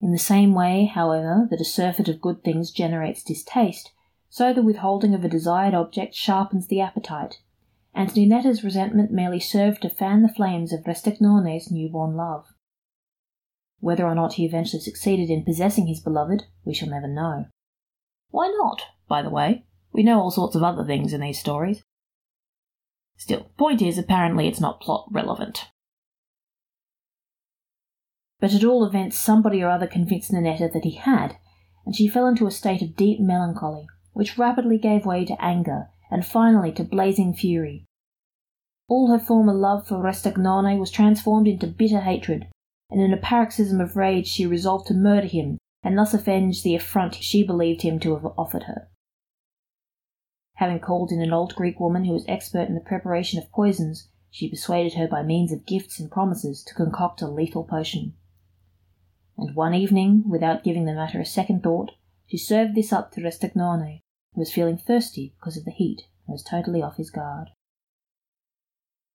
In 0.00 0.12
the 0.12 0.18
same 0.18 0.54
way, 0.54 0.84
however, 0.84 1.46
that 1.50 1.60
a 1.60 1.64
surfeit 1.64 2.08
of 2.08 2.20
good 2.20 2.42
things 2.44 2.70
generates 2.70 3.22
distaste, 3.22 3.92
so 4.28 4.52
the 4.52 4.62
withholding 4.62 5.14
of 5.14 5.24
a 5.24 5.28
desired 5.28 5.74
object 5.74 6.14
sharpens 6.14 6.68
the 6.68 6.80
appetite, 6.80 7.40
and 7.96 8.14
Ninetta's 8.14 8.62
resentment 8.62 9.10
merely 9.10 9.40
served 9.40 9.80
to 9.80 9.88
fan 9.88 10.20
the 10.20 10.28
flames 10.28 10.70
of 10.70 10.84
Restagnone's 10.84 11.70
newborn 11.70 12.14
love. 12.14 12.44
Whether 13.80 14.04
or 14.04 14.14
not 14.14 14.34
he 14.34 14.44
eventually 14.44 14.82
succeeded 14.82 15.30
in 15.30 15.44
possessing 15.44 15.86
his 15.86 16.00
beloved, 16.00 16.42
we 16.62 16.74
shall 16.74 16.90
never 16.90 17.08
know. 17.08 17.46
Why 18.28 18.54
not, 18.58 18.82
by 19.08 19.22
the 19.22 19.30
way? 19.30 19.64
We 19.92 20.02
know 20.02 20.20
all 20.20 20.30
sorts 20.30 20.54
of 20.54 20.62
other 20.62 20.84
things 20.84 21.14
in 21.14 21.22
these 21.22 21.40
stories. 21.40 21.82
Still, 23.16 23.50
point 23.56 23.80
is, 23.80 23.96
apparently 23.96 24.46
it's 24.46 24.60
not 24.60 24.82
plot 24.82 25.08
relevant. 25.10 25.68
But 28.40 28.52
at 28.52 28.64
all 28.64 28.84
events, 28.84 29.16
somebody 29.16 29.62
or 29.62 29.70
other 29.70 29.86
convinced 29.86 30.30
Ninetta 30.30 30.70
that 30.70 30.84
he 30.84 30.96
had, 30.96 31.38
and 31.86 31.96
she 31.96 32.08
fell 32.08 32.26
into 32.26 32.46
a 32.46 32.50
state 32.50 32.82
of 32.82 32.94
deep 32.94 33.20
melancholy, 33.20 33.86
which 34.12 34.36
rapidly 34.36 34.76
gave 34.76 35.06
way 35.06 35.24
to 35.24 35.42
anger, 35.42 35.86
and 36.10 36.26
finally 36.26 36.72
to 36.72 36.84
blazing 36.84 37.32
fury. 37.32 37.85
All 38.88 39.10
her 39.10 39.18
former 39.18 39.52
love 39.52 39.86
for 39.86 39.96
Restagnone 39.96 40.78
was 40.78 40.90
transformed 40.90 41.48
into 41.48 41.66
bitter 41.66 42.00
hatred, 42.00 42.46
and 42.88 43.00
in 43.00 43.12
a 43.12 43.16
paroxysm 43.16 43.80
of 43.80 43.96
rage 43.96 44.28
she 44.28 44.46
resolved 44.46 44.86
to 44.86 44.94
murder 44.94 45.26
him, 45.26 45.58
and 45.82 45.98
thus 45.98 46.14
avenge 46.14 46.62
the 46.62 46.76
affront 46.76 47.16
she 47.16 47.42
believed 47.42 47.82
him 47.82 47.98
to 48.00 48.14
have 48.14 48.26
offered 48.38 48.64
her. 48.64 48.88
Having 50.54 50.80
called 50.80 51.10
in 51.10 51.20
an 51.20 51.32
old 51.32 51.54
Greek 51.54 51.80
woman 51.80 52.04
who 52.04 52.12
was 52.12 52.24
expert 52.28 52.68
in 52.68 52.74
the 52.74 52.80
preparation 52.80 53.38
of 53.40 53.50
poisons, 53.50 54.08
she 54.30 54.48
persuaded 54.48 54.94
her 54.94 55.08
by 55.08 55.22
means 55.22 55.52
of 55.52 55.66
gifts 55.66 55.98
and 55.98 56.10
promises 56.10 56.62
to 56.62 56.74
concoct 56.74 57.20
a 57.22 57.28
lethal 57.28 57.64
potion. 57.64 58.14
And 59.36 59.54
one 59.56 59.74
evening, 59.74 60.24
without 60.28 60.64
giving 60.64 60.84
the 60.84 60.94
matter 60.94 61.20
a 61.20 61.26
second 61.26 61.62
thought, 61.62 61.90
she 62.26 62.38
served 62.38 62.74
this 62.74 62.92
up 62.92 63.12
to 63.12 63.20
Restagnone, 63.20 64.00
who 64.34 64.40
was 64.40 64.52
feeling 64.52 64.78
thirsty 64.78 65.34
because 65.38 65.56
of 65.56 65.64
the 65.64 65.72
heat 65.72 66.02
and 66.26 66.32
was 66.32 66.42
totally 66.42 66.82
off 66.82 66.96
his 66.96 67.10
guard. 67.10 67.48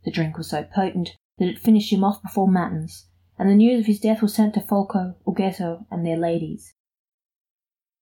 The 0.03 0.11
drink 0.11 0.37
was 0.37 0.49
so 0.49 0.63
potent 0.63 1.17
that 1.37 1.47
it 1.47 1.59
finished 1.59 1.91
him 1.91 2.03
off 2.03 2.21
before 2.21 2.47
matins, 2.47 3.07
and 3.37 3.49
the 3.49 3.55
news 3.55 3.79
of 3.81 3.85
his 3.85 3.99
death 3.99 4.21
was 4.21 4.33
sent 4.33 4.53
to 4.55 4.59
Folco, 4.61 5.15
Ughetto, 5.27 5.85
and 5.91 6.05
their 6.05 6.17
ladies. 6.17 6.73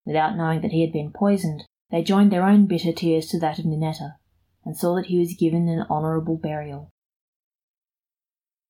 Without 0.05 0.35
knowing 0.35 0.61
that 0.61 0.71
he 0.71 0.81
had 0.81 0.91
been 0.91 1.11
poisoned, 1.11 1.65
they 1.91 2.03
joined 2.03 2.31
their 2.31 2.45
own 2.45 2.67
bitter 2.67 2.93
tears 2.93 3.27
to 3.27 3.39
that 3.39 3.59
of 3.59 3.65
Ninetta, 3.65 4.15
and 4.63 4.77
saw 4.77 4.95
that 4.95 5.07
he 5.07 5.17
was 5.17 5.33
given 5.33 5.67
an 5.67 5.85
honourable 5.89 6.37
burial. 6.37 6.89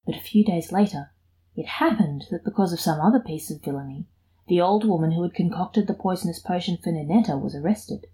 But 0.05 0.15
a 0.15 0.21
few 0.21 0.43
days 0.43 0.71
later, 0.71 1.11
it 1.55 1.65
happened 1.65 2.25
that 2.31 2.43
because 2.43 2.73
of 2.73 2.79
some 2.79 3.01
other 3.01 3.19
piece 3.19 3.51
of 3.51 3.61
villainy, 3.63 4.07
the 4.47 4.61
old 4.61 4.83
woman 4.87 5.11
who 5.11 5.21
had 5.23 5.33
concocted 5.33 5.87
the 5.87 5.93
poisonous 5.93 6.39
potion 6.39 6.77
for 6.77 6.91
Ninetta 6.91 7.37
was 7.37 7.53
arrested. 7.55 8.07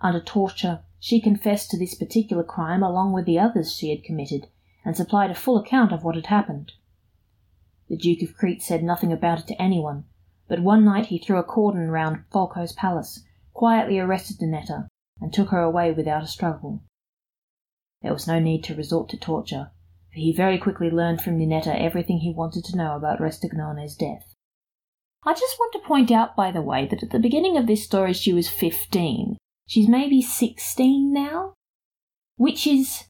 Under 0.00 0.20
torture, 0.20 0.84
she 1.00 1.20
confessed 1.20 1.70
to 1.70 1.78
this 1.78 1.94
particular 1.94 2.44
crime 2.44 2.82
along 2.82 3.12
with 3.12 3.24
the 3.24 3.38
others 3.38 3.72
she 3.74 3.90
had 3.90 4.04
committed, 4.04 4.48
and 4.84 4.96
supplied 4.96 5.30
a 5.30 5.34
full 5.34 5.56
account 5.56 5.92
of 5.92 6.04
what 6.04 6.14
had 6.14 6.26
happened. 6.26 6.72
The 7.88 7.96
Duke 7.96 8.22
of 8.22 8.36
Crete 8.36 8.62
said 8.62 8.82
nothing 8.82 9.12
about 9.12 9.40
it 9.40 9.46
to 9.48 9.60
anyone, 9.60 10.04
but 10.46 10.60
one 10.62 10.84
night 10.84 11.06
he 11.06 11.18
threw 11.18 11.38
a 11.38 11.42
cordon 11.42 11.90
round 11.90 12.24
Folco's 12.30 12.72
palace 12.72 13.24
quietly 13.54 13.98
arrested 13.98 14.40
Ninetta 14.40 14.88
and 15.20 15.32
took 15.32 15.48
her 15.48 15.60
away 15.60 15.90
without 15.90 16.22
a 16.22 16.28
struggle. 16.28 16.82
There 18.02 18.12
was 18.12 18.28
no 18.28 18.38
need 18.38 18.62
to 18.64 18.74
resort 18.76 19.08
to 19.08 19.16
torture, 19.16 19.72
for 20.12 20.20
he 20.20 20.32
very 20.32 20.58
quickly 20.58 20.90
learned 20.90 21.22
from 21.22 21.38
Ninetta 21.38 21.76
everything 21.76 22.18
he 22.18 22.32
wanted 22.32 22.64
to 22.66 22.76
know 22.76 22.94
about 22.94 23.20
Restagnone's 23.20 23.96
death. 23.96 24.34
I 25.24 25.32
just 25.32 25.58
want 25.58 25.72
to 25.72 25.88
point 25.88 26.12
out, 26.12 26.36
by 26.36 26.52
the 26.52 26.62
way, 26.62 26.86
that 26.86 27.02
at 27.02 27.10
the 27.10 27.18
beginning 27.18 27.56
of 27.56 27.66
this 27.66 27.82
story 27.82 28.12
she 28.12 28.32
was 28.32 28.48
15. 28.48 29.36
She's 29.68 29.86
maybe 29.86 30.22
16 30.22 31.12
now, 31.12 31.52
which 32.36 32.66
is 32.66 33.04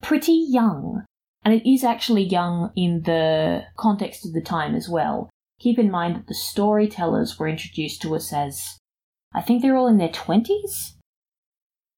pretty 0.00 0.46
young. 0.48 1.04
And 1.44 1.52
it 1.52 1.68
is 1.68 1.82
actually 1.82 2.22
young 2.22 2.70
in 2.76 3.02
the 3.02 3.64
context 3.76 4.24
of 4.24 4.32
the 4.32 4.40
time 4.40 4.76
as 4.76 4.88
well. 4.88 5.28
Keep 5.58 5.78
in 5.78 5.90
mind 5.90 6.14
that 6.14 6.28
the 6.28 6.34
storytellers 6.34 7.38
were 7.38 7.48
introduced 7.48 8.00
to 8.02 8.14
us 8.14 8.32
as 8.32 8.78
I 9.34 9.42
think 9.42 9.60
they're 9.60 9.76
all 9.76 9.88
in 9.88 9.98
their 9.98 10.08
20s. 10.08 10.92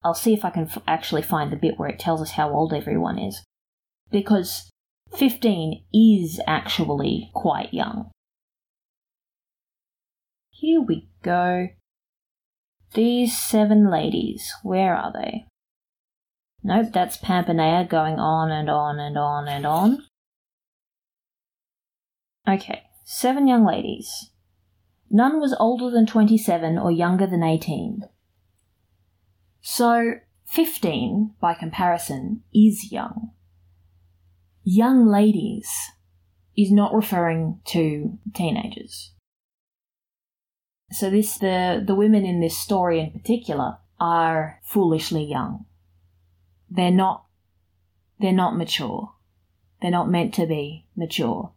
I'll 0.02 0.14
see 0.14 0.32
if 0.32 0.44
I 0.44 0.50
can 0.50 0.64
f- 0.64 0.82
actually 0.87 1.23
find 1.23 1.52
the 1.52 1.56
bit 1.56 1.78
where 1.78 1.88
it 1.88 1.99
tells 1.99 2.23
us 2.23 2.32
how 2.32 2.50
old 2.50 2.73
everyone 2.73 3.18
is. 3.18 3.44
Because 4.11 4.70
15 5.14 5.85
is 5.92 6.40
actually 6.46 7.30
quite 7.35 7.75
young. 7.75 8.11
Here 10.50 10.80
we 10.80 11.11
go. 11.23 11.68
These 12.95 13.38
seven 13.38 13.90
ladies, 13.90 14.52
where 14.62 14.95
are 14.95 15.12
they? 15.12 15.47
Nope, 16.62 16.88
that's 16.93 17.16
Pampinea 17.16 17.88
going 17.88 18.19
on 18.19 18.50
and 18.50 18.69
on 18.69 18.99
and 18.99 19.16
on 19.16 19.49
and 19.49 19.66
on. 19.66 20.02
Okay, 22.49 22.83
seven 23.05 23.47
young 23.47 23.64
ladies. 23.64 24.31
None 25.11 25.40
was 25.40 25.57
older 25.59 25.90
than 25.90 26.07
27 26.07 26.78
or 26.78 26.90
younger 26.90 27.26
than 27.26 27.43
18. 27.43 28.02
So, 29.61 30.14
15, 30.47 31.35
by 31.40 31.55
comparison, 31.55 32.43
is 32.55 32.90
young. 32.90 33.31
Young 34.62 35.07
ladies 35.07 35.69
is 36.57 36.73
not 36.73 36.95
referring 36.95 37.61
to 37.66 38.19
teenagers. 38.35 39.12
So 40.93 41.11
this 41.11 41.38
the 41.38 41.83
the 41.85 41.95
women 41.95 42.25
in 42.25 42.40
this 42.40 42.57
story 42.57 43.00
in 43.00 43.11
particular 43.11 43.78
are 43.99 44.61
foolishly 44.62 45.25
young. 45.25 45.66
They're 46.71 46.90
not 46.90 47.25
they're 48.21 48.33
not 48.33 48.57
mature. 48.57 49.12
They're 49.83 49.90
not 49.90 50.11
meant 50.11 50.35
to 50.35 50.47
be 50.47 50.87
mature. 50.97 51.52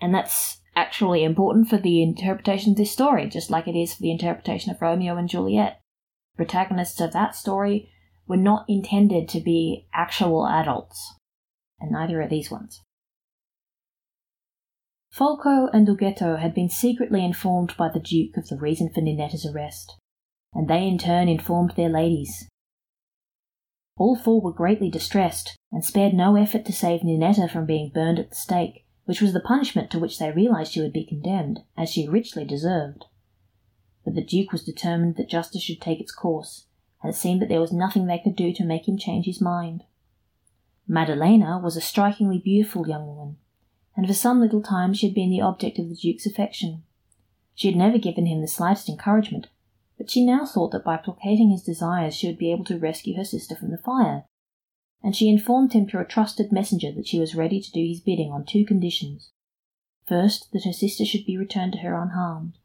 And 0.00 0.14
that's 0.14 0.58
actually 0.74 1.22
important 1.22 1.68
for 1.68 1.76
the 1.76 2.02
interpretation 2.02 2.72
of 2.72 2.76
this 2.76 2.90
story, 2.90 3.28
just 3.28 3.50
like 3.50 3.68
it 3.68 3.78
is 3.78 3.94
for 3.94 4.02
the 4.02 4.10
interpretation 4.10 4.72
of 4.72 4.82
Romeo 4.82 5.16
and 5.16 5.28
Juliet. 5.28 5.80
Protagonists 6.36 7.00
of 7.00 7.12
that 7.12 7.36
story 7.36 7.90
were 8.26 8.36
not 8.36 8.64
intended 8.68 9.28
to 9.28 9.40
be 9.40 9.86
actual 9.92 10.48
adults, 10.48 11.14
and 11.78 11.92
neither 11.92 12.20
are 12.20 12.28
these 12.28 12.50
ones. 12.50 12.80
Folco 15.12 15.68
and 15.74 15.86
Ughetto 15.86 16.38
had 16.38 16.54
been 16.54 16.70
secretly 16.70 17.22
informed 17.22 17.76
by 17.76 17.90
the 17.90 18.00
Duke 18.00 18.38
of 18.38 18.48
the 18.48 18.56
reason 18.56 18.88
for 18.88 19.02
Ninetta's 19.02 19.44
arrest, 19.44 19.98
and 20.54 20.68
they 20.68 20.88
in 20.88 20.96
turn 20.96 21.28
informed 21.28 21.74
their 21.76 21.90
ladies. 21.90 22.48
All 23.98 24.16
four 24.16 24.40
were 24.40 24.54
greatly 24.54 24.88
distressed, 24.88 25.54
and 25.70 25.84
spared 25.84 26.14
no 26.14 26.36
effort 26.36 26.64
to 26.64 26.72
save 26.72 27.02
Ninetta 27.02 27.50
from 27.50 27.66
being 27.66 27.90
burned 27.92 28.18
at 28.18 28.30
the 28.30 28.36
stake, 28.36 28.86
which 29.04 29.20
was 29.20 29.34
the 29.34 29.40
punishment 29.40 29.90
to 29.90 29.98
which 29.98 30.18
they 30.18 30.30
realized 30.30 30.72
she 30.72 30.80
would 30.80 30.94
be 30.94 31.04
condemned, 31.04 31.60
as 31.76 31.90
she 31.90 32.08
richly 32.08 32.46
deserved. 32.46 33.04
But 34.06 34.14
the 34.14 34.24
Duke 34.24 34.50
was 34.50 34.64
determined 34.64 35.16
that 35.16 35.28
justice 35.28 35.62
should 35.62 35.82
take 35.82 36.00
its 36.00 36.12
course, 36.12 36.68
and 37.02 37.12
it 37.12 37.16
seemed 37.16 37.42
that 37.42 37.50
there 37.50 37.60
was 37.60 37.72
nothing 37.72 38.06
they 38.06 38.18
could 38.18 38.34
do 38.34 38.54
to 38.54 38.64
make 38.64 38.88
him 38.88 38.96
change 38.96 39.26
his 39.26 39.42
mind. 39.42 39.84
Maddalena 40.88 41.60
was 41.62 41.76
a 41.76 41.82
strikingly 41.82 42.38
beautiful 42.38 42.88
young 42.88 43.06
woman, 43.06 43.36
and 43.96 44.06
for 44.06 44.14
some 44.14 44.40
little 44.40 44.62
time 44.62 44.94
she 44.94 45.06
had 45.06 45.14
been 45.14 45.30
the 45.30 45.40
object 45.40 45.78
of 45.78 45.88
the 45.88 45.94
Duke's 45.94 46.26
affection. 46.26 46.82
She 47.54 47.68
had 47.68 47.76
never 47.76 47.98
given 47.98 48.26
him 48.26 48.40
the 48.40 48.48
slightest 48.48 48.88
encouragement, 48.88 49.48
but 49.98 50.10
she 50.10 50.24
now 50.24 50.46
thought 50.46 50.72
that 50.72 50.84
by 50.84 50.96
placating 50.96 51.50
his 51.50 51.62
desires 51.62 52.14
she 52.14 52.26
would 52.26 52.38
be 52.38 52.50
able 52.50 52.64
to 52.64 52.78
rescue 52.78 53.16
her 53.16 53.24
sister 53.24 53.54
from 53.54 53.70
the 53.70 53.78
fire, 53.78 54.24
and 55.02 55.14
she 55.14 55.28
informed 55.28 55.72
him 55.72 55.86
through 55.86 56.00
a 56.00 56.06
trusted 56.06 56.52
messenger 56.52 56.92
that 56.92 57.06
she 57.06 57.20
was 57.20 57.34
ready 57.34 57.60
to 57.60 57.70
do 57.70 57.84
his 57.86 58.00
bidding 58.00 58.32
on 58.32 58.44
two 58.44 58.64
conditions. 58.64 59.30
First, 60.08 60.52
that 60.52 60.64
her 60.64 60.72
sister 60.72 61.04
should 61.04 61.26
be 61.26 61.36
returned 61.36 61.74
to 61.74 61.78
her 61.80 61.94
unharmed, 61.94 62.58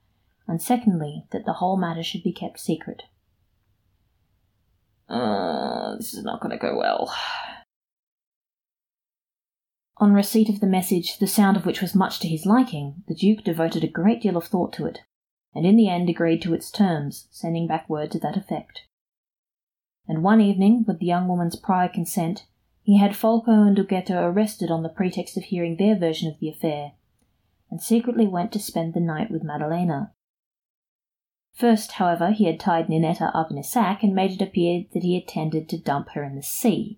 and 0.48 0.62
secondly, 0.62 1.26
that 1.32 1.46
the 1.46 1.54
whole 1.54 1.78
matter 1.78 2.04
should 2.04 2.24
be 2.24 2.32
kept 2.32 2.60
secret. 2.60 3.04
Uh, 5.10 5.96
this 5.98 6.14
is 6.14 6.24
not 6.24 6.42
going 6.42 6.52
to 6.52 6.58
go 6.58 6.78
well. 6.78 7.14
On 10.00 10.14
receipt 10.14 10.50
of 10.50 10.60
the 10.60 10.68
message, 10.68 11.18
the 11.18 11.28
sound 11.28 11.58
of 11.58 11.66
which 11.66 11.82
was 11.82 11.96
much 11.96 12.20
to 12.20 12.28
his 12.28 12.46
liking, 12.46 13.04
the 13.08 13.16
Duke 13.16 13.44
devoted 13.44 13.84
a 13.84 13.88
great 13.88 14.22
deal 14.22 14.38
of 14.38 14.46
thought 14.46 14.74
to 14.74 14.86
it, 14.86 15.00
and 15.56 15.66
in 15.66 15.76
the 15.76 15.90
end 15.90 16.10
agreed 16.10 16.42
to 16.44 16.54
its 16.54 16.70
terms, 16.70 17.28
sending 17.32 17.68
back 17.68 17.90
word 17.90 18.12
to 18.12 18.20
that 18.20 18.38
effect 18.38 18.84
and 20.08 20.24
one 20.24 20.40
evening, 20.40 20.86
with 20.88 21.00
the 21.00 21.06
young 21.06 21.28
woman's 21.28 21.56
prior 21.56 21.90
consent, 21.90 22.46
he 22.82 22.98
had 22.98 23.12
Folco 23.12 23.68
and 23.68 23.78
Ughetto 23.78 24.24
arrested 24.24 24.72
on 24.72 24.84
the 24.84 24.90
pretext 24.90 25.36
of 25.36 25.44
hearing 25.44 25.76
their 25.76 25.98
version 25.98 26.32
of 26.32 26.40
the 26.40 26.50
affair, 26.50 26.94
and 27.70 27.82
secretly 27.82 28.26
went 28.26 28.54
to 28.54 28.60
spend 28.60 28.94
the 28.94 29.02
night 29.02 29.30
with 29.30 29.44
Maddalena. 29.44 30.14
First, 31.54 31.94
however, 31.94 32.32
he 32.32 32.46
had 32.46 32.60
tied 32.60 32.88
Ninetta 32.88 33.36
up 33.36 33.52
in 33.52 33.58
a 33.58 33.64
sack 33.64 34.04
and 34.04 34.16
made 34.16 34.32
it 34.32 34.42
appear 34.42 34.86
that 34.94 35.04
he 35.04 35.18
intended 35.18 35.68
to 35.70 35.78
dump 35.78 36.10
her 36.14 36.24
in 36.24 36.36
the 36.36 36.44
sea, 36.44 36.98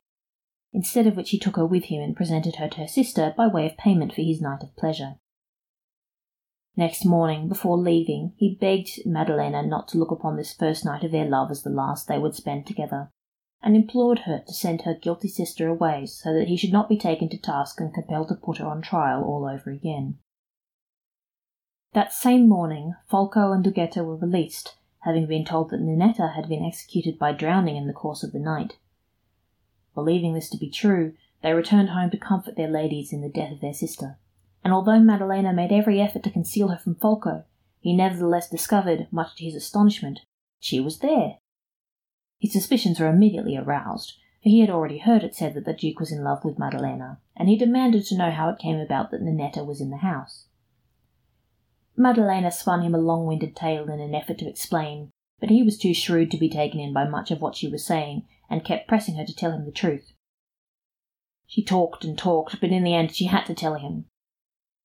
instead 0.74 1.08
of 1.08 1.16
which 1.16 1.32
he 1.32 1.40
took 1.40 1.56
her 1.56 1.66
with 1.66 1.86
him 1.86 2.02
and 2.02 2.16
presented 2.16 2.56
her 2.56 2.68
to 2.68 2.78
her 2.78 2.88
sister 2.88 3.34
by 3.36 3.48
way 3.48 3.66
of 3.66 3.78
payment 3.78 4.14
for 4.14 4.22
his 4.22 4.42
night 4.42 4.64
of 4.64 4.76
pleasure. 4.76 5.16
Next 6.76 7.04
morning, 7.04 7.50
before 7.50 7.78
leaving, 7.78 8.34
he 8.38 8.56
begged 8.56 9.06
Madalena 9.06 9.64
not 9.64 9.88
to 9.90 9.98
look 9.98 10.12
upon 10.12 10.38
this 10.38 10.54
first 10.54 10.86
night 10.86 11.04
of 11.04 11.12
their 11.12 11.26
love 11.26 11.52
as 11.52 11.64
the 11.64 11.70
last 11.70 12.08
they 12.08 12.18
would 12.18 12.36
spend 12.36 12.66
together, 12.66 13.10
and 13.62 13.76
implored 13.76 14.20
her 14.20 14.44
to 14.48 14.54
send 14.54 14.84
her 14.84 14.94
guilty 14.94 15.28
sister 15.28 15.68
away 15.68 16.06
so 16.06 16.34
that 16.34 16.48
he 16.48 16.56
should 16.56 16.72
not 16.72 16.88
be 16.88 16.98
taken 16.98 17.28
to 17.30 17.38
task 17.38 17.82
and 17.82 17.94
compelled 17.94 18.30
to 18.30 18.36
put 18.36 18.60
her 18.60 18.66
on 18.66 18.82
trial 18.82 19.24
all 19.24 19.46
over 19.46 19.72
again. 19.72 20.20
That 21.94 22.14
same 22.14 22.48
morning, 22.48 22.94
Folco 23.12 23.52
and 23.54 23.66
Ughetto 23.66 24.06
were 24.06 24.16
released, 24.16 24.78
having 25.00 25.26
been 25.26 25.44
told 25.44 25.72
that 25.72 25.82
Ninetta 25.82 26.36
had 26.36 26.48
been 26.48 26.64
executed 26.64 27.18
by 27.18 27.34
drowning 27.34 27.76
in 27.76 27.88
the 27.88 27.94
course 27.94 28.24
of 28.24 28.32
the 28.32 28.40
night. 28.40 28.78
Believing 30.00 30.34
this 30.34 30.50
to 30.52 30.58
be 30.58 30.70
true, 30.70 31.12
they 31.44 31.52
returned 31.52 31.90
home 31.90 32.10
to 32.12 32.18
comfort 32.18 32.56
their 32.56 32.70
ladies 32.70 33.12
in 33.12 33.20
the 33.20 33.28
death 33.28 33.52
of 33.52 33.60
their 33.60 33.74
sister, 33.74 34.18
and 34.64 34.72
although 34.72 35.02
Madalena 35.02 35.52
made 35.52 35.74
every 35.74 36.00
effort 36.00 36.24
to 36.24 36.32
conceal 36.32 36.70
her 36.70 36.78
from 36.78 36.96
Folco, 36.96 37.44
he 37.82 37.94
nevertheless 37.94 38.50
discovered, 38.50 39.10
much 39.12 39.36
to 39.36 39.44
his 39.44 39.56
astonishment, 39.56 40.22
she 40.58 40.80
was 40.80 41.00
there. 41.00 41.40
His 42.40 42.54
suspicions 42.54 42.98
were 42.98 43.10
immediately 43.10 43.58
aroused, 43.58 44.14
for 44.42 44.48
he 44.48 44.62
had 44.62 44.70
already 44.70 45.00
heard 45.00 45.22
it 45.22 45.36
said 45.36 45.54
that 45.56 45.66
the 45.66 45.74
Duke 45.74 46.00
was 46.00 46.14
in 46.14 46.24
love 46.24 46.46
with 46.46 46.58
Madalena, 46.58 47.20
and 47.36 47.50
he 47.50 47.58
demanded 47.58 48.06
to 48.06 48.18
know 48.18 48.32
how 48.32 48.48
it 48.48 48.58
came 48.58 48.80
about 48.80 49.12
that 49.12 49.22
Ninetta 49.22 49.66
was 49.66 49.82
in 49.82 49.90
the 49.90 49.98
house. 49.98 50.46
Madalena 51.98 52.52
spun 52.52 52.84
him 52.84 52.96
a 52.96 53.00
long-winded 53.00 53.54
tale 53.54 53.90
in 53.90 54.00
an 54.00 54.16
effort 54.16 54.38
to 54.38 54.48
explain, 54.48 55.12
but 55.42 55.50
he 55.50 55.62
was 55.62 55.78
too 55.78 55.94
shrewd 55.94 56.32
to 56.32 56.38
be 56.38 56.50
taken 56.50 56.80
in 56.80 56.94
by 56.94 57.06
much 57.06 57.32
of 57.32 57.42
what 57.42 57.58
she 57.58 57.68
was 57.68 57.86
saying, 57.86 58.26
and 58.50 58.66
kept 58.66 58.88
pressing 58.88 59.16
her 59.16 59.26
to 59.26 59.36
tell 59.36 59.52
him 59.52 59.66
the 59.66 59.72
truth. 59.72 60.14
She 61.48 61.64
talked 61.64 62.04
and 62.04 62.18
talked, 62.18 62.60
but 62.62 62.72
in 62.72 62.84
the 62.84 62.94
end 62.94 63.16
she 63.16 63.26
had 63.26 63.46
to 63.46 63.56
tell 63.56 63.76
him. 63.76 64.06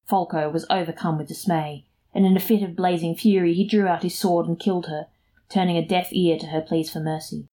Folco 0.08 0.52
was 0.52 0.66
overcome 0.70 1.18
with 1.18 1.28
dismay, 1.28 1.86
and 2.14 2.24
in 2.26 2.36
a 2.36 2.40
fit 2.40 2.62
of 2.62 2.76
blazing 2.76 3.14
fury 3.14 3.54
he 3.54 3.66
drew 3.66 3.86
out 3.86 4.02
his 4.02 4.18
sword 4.18 4.46
and 4.46 4.58
killed 4.58 4.86
her, 4.86 5.06
turning 5.48 5.76
a 5.76 5.86
deaf 5.86 6.08
ear 6.12 6.38
to 6.38 6.46
her 6.46 6.60
pleas 6.60 6.90
for 6.90 7.00
mercy. 7.00 7.46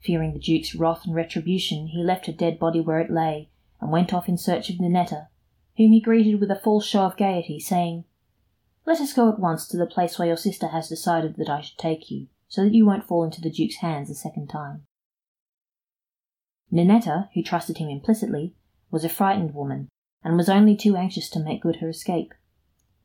Fearing 0.00 0.32
the 0.32 0.38
Duke's 0.38 0.74
wrath 0.74 1.04
and 1.04 1.14
retribution, 1.14 1.88
he 1.88 2.02
left 2.02 2.26
her 2.26 2.32
dead 2.32 2.58
body 2.58 2.80
where 2.80 3.00
it 3.00 3.10
lay, 3.10 3.48
and 3.80 3.90
went 3.90 4.12
off 4.12 4.28
in 4.28 4.36
search 4.36 4.70
of 4.70 4.76
Ninetta, 4.76 5.28
whom 5.76 5.92
he 5.92 6.00
greeted 6.00 6.40
with 6.40 6.50
a 6.50 6.60
false 6.62 6.86
show 6.86 7.02
of 7.02 7.16
gaiety, 7.16 7.58
saying, 7.58 8.04
let 8.86 9.00
us 9.00 9.14
go 9.14 9.30
at 9.30 9.38
once 9.38 9.66
to 9.68 9.78
the 9.78 9.86
place 9.86 10.18
where 10.18 10.28
your 10.28 10.36
sister 10.36 10.68
has 10.68 10.88
decided 10.88 11.36
that 11.36 11.48
I 11.48 11.62
should 11.62 11.78
take 11.78 12.10
you, 12.10 12.26
so 12.54 12.62
that 12.62 12.72
you 12.72 12.86
won't 12.86 13.04
fall 13.04 13.24
into 13.24 13.40
the 13.40 13.50
Duke's 13.50 13.78
hands 13.78 14.08
a 14.08 14.14
second 14.14 14.46
time. 14.46 14.84
Ninetta, 16.72 17.28
who 17.34 17.42
trusted 17.42 17.78
him 17.78 17.88
implicitly, 17.88 18.54
was 18.92 19.04
a 19.04 19.08
frightened 19.08 19.54
woman, 19.54 19.88
and 20.22 20.36
was 20.36 20.48
only 20.48 20.76
too 20.76 20.94
anxious 20.94 21.28
to 21.30 21.42
make 21.42 21.62
good 21.62 21.76
her 21.76 21.88
escape. 21.88 22.32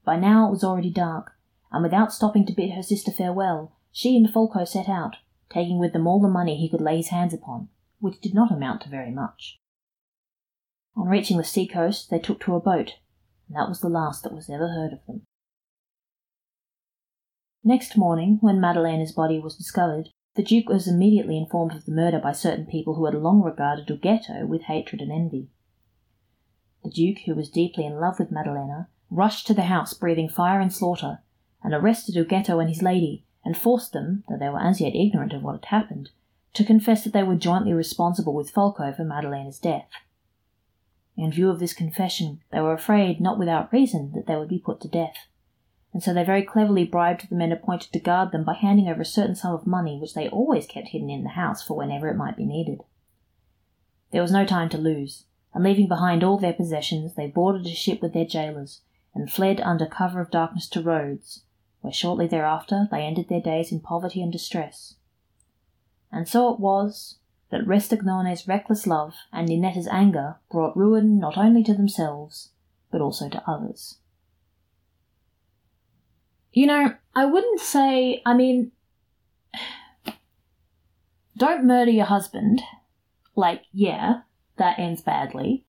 By 0.05 0.17
now 0.17 0.47
it 0.47 0.51
was 0.51 0.63
already 0.63 0.91
dark, 0.91 1.31
and 1.71 1.81
without 1.81 2.13
stopping 2.13 2.45
to 2.45 2.53
bid 2.53 2.75
her 2.75 2.83
sister 2.83 3.11
farewell, 3.11 3.75
she 3.91 4.15
and 4.15 4.31
Folco 4.31 4.67
set 4.67 4.87
out, 4.87 5.15
taking 5.51 5.79
with 5.79 5.93
them 5.93 6.05
all 6.05 6.21
the 6.21 6.27
money 6.27 6.55
he 6.55 6.69
could 6.69 6.79
lay 6.79 6.97
his 6.97 7.09
hands 7.09 7.33
upon, 7.33 7.69
which 7.97 8.21
did 8.21 8.35
not 8.35 8.51
amount 8.51 8.81
to 8.81 8.89
very 8.89 9.11
much. 9.11 9.57
On 10.95 11.07
reaching 11.07 11.37
the 11.37 11.43
sea 11.43 11.67
coast, 11.67 12.11
they 12.11 12.19
took 12.19 12.39
to 12.41 12.53
a 12.53 12.59
boat, 12.59 12.97
and 13.47 13.57
that 13.57 13.67
was 13.67 13.81
the 13.81 13.89
last 13.89 14.21
that 14.21 14.33
was 14.33 14.47
ever 14.47 14.67
heard 14.67 14.93
of 14.93 15.03
them. 15.07 15.23
Next 17.63 17.97
morning, 17.97 18.37
when 18.39 18.61
Madalena's 18.61 19.11
body 19.11 19.37
was 19.37 19.57
discovered, 19.57 20.09
the 20.35 20.43
Duke 20.43 20.69
was 20.69 20.87
immediately 20.87 21.37
informed 21.37 21.73
of 21.73 21.83
the 21.83 21.91
murder 21.91 22.17
by 22.17 22.31
certain 22.31 22.65
people 22.65 22.95
who 22.95 23.03
had 23.03 23.15
long 23.15 23.41
regarded 23.41 23.91
Ughetto 23.91 24.47
with 24.47 24.63
hatred 24.63 25.01
and 25.01 25.11
envy. 25.11 25.49
The 26.85 26.89
Duke, 26.89 27.19
who 27.25 27.35
was 27.35 27.49
deeply 27.49 27.85
in 27.85 27.99
love 27.99 28.17
with 28.17 28.31
Madalena, 28.31 28.87
rushed 29.09 29.45
to 29.47 29.53
the 29.53 29.63
house 29.63 29.93
breathing 29.93 30.29
fire 30.29 30.61
and 30.61 30.71
slaughter, 30.71 31.19
and 31.61 31.73
arrested 31.73 32.15
Ughetto 32.15 32.59
and 32.59 32.69
his 32.69 32.81
lady, 32.81 33.25
and 33.43 33.57
forced 33.57 33.91
them, 33.91 34.23
though 34.29 34.37
they 34.37 34.47
were 34.47 34.61
as 34.61 34.79
yet 34.79 34.95
ignorant 34.95 35.33
of 35.33 35.43
what 35.43 35.55
had 35.55 35.65
happened, 35.65 36.11
to 36.53 36.63
confess 36.63 37.03
that 37.03 37.11
they 37.11 37.23
were 37.23 37.35
jointly 37.35 37.73
responsible 37.73 38.33
with 38.33 38.53
Folco 38.53 38.95
for 38.95 39.03
Madalena's 39.03 39.59
death. 39.59 39.89
In 41.17 41.29
view 41.29 41.49
of 41.49 41.59
this 41.59 41.73
confession, 41.73 42.39
they 42.53 42.61
were 42.61 42.71
afraid, 42.71 43.19
not 43.19 43.37
without 43.37 43.73
reason, 43.73 44.13
that 44.13 44.27
they 44.27 44.37
would 44.37 44.47
be 44.47 44.59
put 44.59 44.79
to 44.79 44.87
death 44.87 45.27
and 45.93 46.03
so 46.03 46.13
they 46.13 46.23
very 46.23 46.43
cleverly 46.43 46.85
bribed 46.85 47.29
the 47.29 47.35
men 47.35 47.51
appointed 47.51 47.91
to 47.91 47.99
guard 47.99 48.31
them 48.31 48.43
by 48.43 48.53
handing 48.53 48.87
over 48.87 49.01
a 49.01 49.05
certain 49.05 49.35
sum 49.35 49.53
of 49.53 49.65
money 49.65 49.97
which 49.97 50.13
they 50.13 50.29
always 50.29 50.67
kept 50.67 50.89
hidden 50.89 51.09
in 51.09 51.23
the 51.23 51.29
house 51.29 51.63
for 51.63 51.75
whenever 51.75 52.07
it 52.07 52.17
might 52.17 52.37
be 52.37 52.45
needed. 52.45 52.83
There 54.11 54.21
was 54.21 54.31
no 54.31 54.45
time 54.45 54.69
to 54.69 54.77
lose, 54.77 55.25
and 55.53 55.63
leaving 55.63 55.87
behind 55.87 56.23
all 56.23 56.37
their 56.37 56.53
possessions, 56.53 57.15
they 57.15 57.27
boarded 57.27 57.65
a 57.65 57.75
ship 57.75 58.01
with 58.01 58.13
their 58.13 58.25
jailers 58.25 58.81
and 59.15 59.31
fled 59.31 59.59
under 59.61 59.85
cover 59.85 60.21
of 60.21 60.31
darkness 60.31 60.67
to 60.69 60.81
Rhodes, 60.81 61.43
where 61.81 61.93
shortly 61.93 62.27
thereafter 62.27 62.87
they 62.91 63.01
ended 63.01 63.29
their 63.29 63.41
days 63.41 63.71
in 63.71 63.79
poverty 63.79 64.21
and 64.21 64.31
distress. 64.31 64.95
And 66.11 66.27
so 66.27 66.53
it 66.53 66.59
was 66.59 67.17
that 67.49 67.65
Restagnone's 67.65 68.47
reckless 68.47 68.85
love 68.85 69.15
and 69.31 69.49
Ninetta's 69.49 69.87
anger 69.87 70.37
brought 70.51 70.77
ruin 70.77 71.19
not 71.19 71.37
only 71.37 71.63
to 71.63 71.73
themselves, 71.73 72.49
but 72.91 73.01
also 73.01 73.29
to 73.29 73.43
others. 73.49 73.97
You 76.51 76.67
know, 76.67 76.95
I 77.15 77.25
wouldn't 77.25 77.59
say, 77.59 78.21
I 78.25 78.33
mean, 78.33 78.71
don't 81.37 81.65
murder 81.65 81.91
your 81.91 82.05
husband. 82.05 82.61
Like, 83.35 83.63
yeah, 83.71 84.21
that 84.57 84.79
ends 84.79 85.01
badly. 85.01 85.65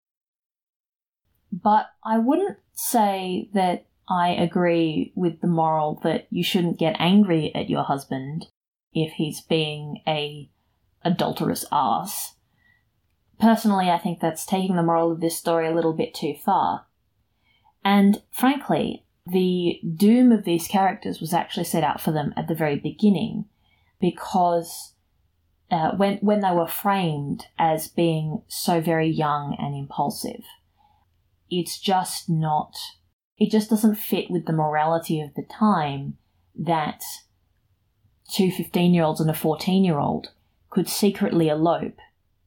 But 1.52 1.86
I 2.04 2.18
wouldn't 2.18 2.58
say 2.72 3.50
that 3.54 3.86
I 4.08 4.30
agree 4.30 5.12
with 5.14 5.40
the 5.40 5.46
moral 5.46 6.00
that 6.02 6.26
you 6.30 6.42
shouldn't 6.42 6.78
get 6.78 6.96
angry 6.98 7.54
at 7.54 7.70
your 7.70 7.84
husband 7.84 8.46
if 8.92 9.12
he's 9.12 9.40
being 9.40 10.02
a 10.06 10.50
adulterous 11.04 11.64
ass. 11.70 12.34
Personally, 13.38 13.88
I 13.88 13.98
think 13.98 14.20
that's 14.20 14.44
taking 14.44 14.76
the 14.76 14.82
moral 14.82 15.12
of 15.12 15.20
this 15.20 15.36
story 15.36 15.66
a 15.66 15.74
little 15.74 15.92
bit 15.92 16.12
too 16.14 16.34
far. 16.34 16.86
And 17.84 18.22
frankly, 18.32 19.06
the 19.30 19.80
doom 19.96 20.32
of 20.32 20.44
these 20.44 20.68
characters 20.68 21.20
was 21.20 21.32
actually 21.32 21.64
set 21.64 21.84
out 21.84 22.00
for 22.00 22.12
them 22.12 22.32
at 22.36 22.48
the 22.48 22.54
very 22.54 22.76
beginning 22.76 23.46
because 24.00 24.94
uh, 25.70 25.92
when, 25.96 26.18
when 26.18 26.40
they 26.40 26.50
were 26.50 26.66
framed 26.66 27.46
as 27.58 27.88
being 27.88 28.42
so 28.48 28.80
very 28.80 29.08
young 29.08 29.56
and 29.58 29.74
impulsive, 29.74 30.44
it's 31.48 31.78
just 31.78 32.28
not, 32.28 32.74
it 33.38 33.50
just 33.50 33.70
doesn't 33.70 33.96
fit 33.96 34.30
with 34.30 34.46
the 34.46 34.52
morality 34.52 35.20
of 35.20 35.34
the 35.34 35.42
time 35.44 36.16
that 36.58 37.02
two 38.30 38.50
15 38.50 38.94
year 38.94 39.04
olds 39.04 39.20
and 39.20 39.30
a 39.30 39.34
14 39.34 39.84
year 39.84 39.98
old 39.98 40.32
could 40.70 40.88
secretly 40.88 41.48
elope 41.48 41.98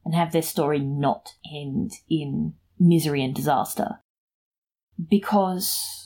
and 0.05 0.15
have 0.15 0.31
their 0.31 0.41
story 0.41 0.79
not 0.79 1.35
end 1.53 1.91
in 2.09 2.53
misery 2.79 3.23
and 3.23 3.35
disaster. 3.35 3.99
Because 5.09 6.02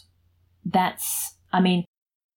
that's, 0.72 1.36
I 1.52 1.62
mean, 1.62 1.86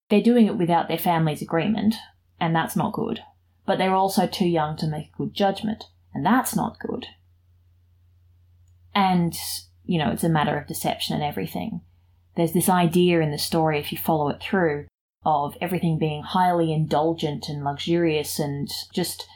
they're 0.08 0.22
doing 0.22 0.46
it 0.46 0.56
without 0.56 0.88
their 0.88 0.98
family's 0.98 1.42
agreement, 1.42 1.94
and 2.40 2.54
that's 2.54 2.76
not 2.76 2.92
good. 2.92 3.20
But 3.66 3.78
they're 3.78 3.94
also 3.94 4.26
too 4.26 4.48
young 4.48 4.76
to 4.78 4.88
make 4.88 5.08
a 5.08 5.18
good 5.18 5.34
judgment, 5.34 5.84
and 6.14 6.24
that's 6.24 6.56
not 6.56 6.78
good. 6.80 7.06
And, 8.94 9.36
you 9.84 9.98
know, 9.98 10.10
it's 10.10 10.24
a 10.24 10.28
matter 10.28 10.56
of 10.56 10.66
deception 10.66 11.14
and 11.14 11.24
everything. 11.24 11.82
There's 12.36 12.52
this 12.52 12.68
idea 12.68 13.20
in 13.20 13.30
the 13.30 13.38
story, 13.38 13.78
if 13.78 13.92
you 13.92 13.98
follow 13.98 14.28
it 14.28 14.40
through, 14.40 14.86
of 15.24 15.56
everything 15.60 15.98
being 15.98 16.22
highly 16.22 16.72
indulgent 16.72 17.48
and 17.48 17.62
luxurious 17.62 18.38
and 18.38 18.68
just 18.92 19.26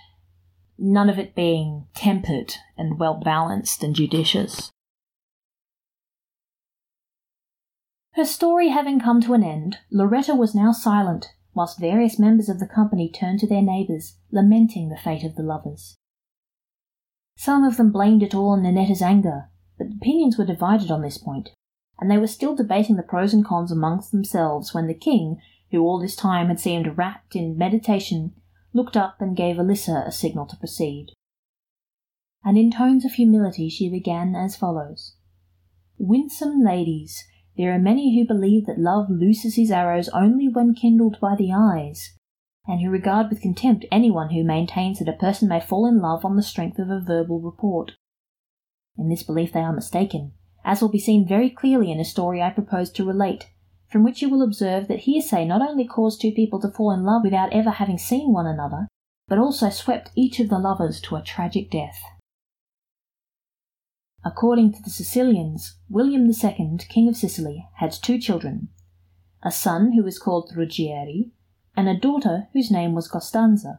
none 0.78 1.08
of 1.08 1.18
it 1.18 1.34
being 1.34 1.86
tempered 1.94 2.54
and 2.76 2.98
well 2.98 3.14
balanced 3.14 3.82
and 3.82 3.94
judicious. 3.94 4.70
Her 8.14 8.24
story 8.24 8.68
having 8.68 9.00
come 9.00 9.20
to 9.22 9.34
an 9.34 9.42
end, 9.42 9.78
Lauretta 9.92 10.36
was 10.36 10.54
now 10.54 10.70
silent, 10.70 11.34
whilst 11.52 11.80
various 11.80 12.16
members 12.16 12.48
of 12.48 12.60
the 12.60 12.66
company 12.66 13.08
turned 13.08 13.40
to 13.40 13.46
their 13.48 13.62
neighbours, 13.62 14.16
lamenting 14.30 14.88
the 14.88 14.96
fate 14.96 15.24
of 15.24 15.34
the 15.34 15.42
lovers. 15.42 15.96
Some 17.36 17.64
of 17.64 17.76
them 17.76 17.90
blamed 17.90 18.22
it 18.22 18.32
all 18.32 18.50
on 18.50 18.62
Ninetta's 18.62 19.02
anger, 19.02 19.50
but 19.76 19.88
opinions 19.88 20.38
were 20.38 20.44
divided 20.44 20.92
on 20.92 21.02
this 21.02 21.18
point, 21.18 21.50
and 21.98 22.08
they 22.08 22.18
were 22.18 22.28
still 22.28 22.54
debating 22.54 22.94
the 22.94 23.02
pros 23.02 23.34
and 23.34 23.44
cons 23.44 23.72
amongst 23.72 24.12
themselves 24.12 24.72
when 24.72 24.86
the 24.86 24.94
king, 24.94 25.40
who 25.72 25.82
all 25.82 25.98
this 25.98 26.14
time 26.14 26.46
had 26.46 26.60
seemed 26.60 26.96
wrapped 26.96 27.34
in 27.34 27.58
meditation, 27.58 28.32
looked 28.72 28.96
up 28.96 29.20
and 29.20 29.36
gave 29.36 29.58
Elissa 29.58 30.04
a 30.06 30.12
signal 30.12 30.46
to 30.46 30.56
proceed. 30.56 31.08
And 32.44 32.56
in 32.56 32.70
tones 32.70 33.04
of 33.04 33.12
humility 33.12 33.68
she 33.68 33.88
began 33.90 34.36
as 34.36 34.54
follows 34.54 35.16
Winsome 35.98 36.62
ladies, 36.62 37.24
there 37.56 37.72
are 37.72 37.78
many 37.78 38.18
who 38.18 38.26
believe 38.26 38.66
that 38.66 38.78
love 38.78 39.06
looses 39.08 39.54
his 39.54 39.70
arrows 39.70 40.08
only 40.08 40.48
when 40.48 40.74
kindled 40.74 41.18
by 41.20 41.36
the 41.36 41.52
eyes, 41.52 42.16
and 42.66 42.80
who 42.80 42.90
regard 42.90 43.28
with 43.28 43.40
contempt 43.40 43.84
anyone 43.92 44.30
who 44.30 44.42
maintains 44.42 44.98
that 44.98 45.08
a 45.08 45.12
person 45.16 45.48
may 45.48 45.60
fall 45.60 45.86
in 45.86 46.00
love 46.00 46.24
on 46.24 46.36
the 46.36 46.42
strength 46.42 46.78
of 46.78 46.90
a 46.90 47.00
verbal 47.00 47.40
report. 47.40 47.92
In 48.98 49.08
this 49.08 49.22
belief 49.22 49.52
they 49.52 49.60
are 49.60 49.72
mistaken, 49.72 50.32
as 50.64 50.80
will 50.80 50.88
be 50.88 50.98
seen 50.98 51.28
very 51.28 51.50
clearly 51.50 51.92
in 51.92 52.00
a 52.00 52.04
story 52.04 52.42
I 52.42 52.50
propose 52.50 52.90
to 52.92 53.04
relate, 53.04 53.50
from 53.88 54.02
which 54.02 54.22
you 54.22 54.28
will 54.28 54.42
observe 54.42 54.88
that 54.88 55.00
hearsay 55.00 55.44
not 55.44 55.62
only 55.62 55.86
caused 55.86 56.20
two 56.20 56.32
people 56.32 56.60
to 56.60 56.70
fall 56.70 56.90
in 56.90 57.04
love 57.04 57.22
without 57.22 57.52
ever 57.52 57.70
having 57.70 57.98
seen 57.98 58.32
one 58.32 58.46
another, 58.46 58.88
but 59.28 59.38
also 59.38 59.70
swept 59.70 60.10
each 60.16 60.40
of 60.40 60.48
the 60.48 60.58
lovers 60.58 61.00
to 61.02 61.16
a 61.16 61.22
tragic 61.22 61.70
death. 61.70 62.00
According 64.26 64.72
to 64.72 64.82
the 64.82 64.88
Sicilians, 64.90 65.76
William 65.90 66.26
II, 66.30 66.78
King 66.88 67.08
of 67.08 67.16
Sicily, 67.16 67.68
had 67.74 67.92
two 67.92 68.18
children 68.18 68.68
a 69.42 69.50
son 69.50 69.92
who 69.92 70.02
was 70.02 70.18
called 70.18 70.50
Ruggieri, 70.56 71.30
and 71.76 71.86
a 71.86 71.98
daughter 71.98 72.48
whose 72.54 72.70
name 72.70 72.94
was 72.94 73.08
Costanza. 73.08 73.78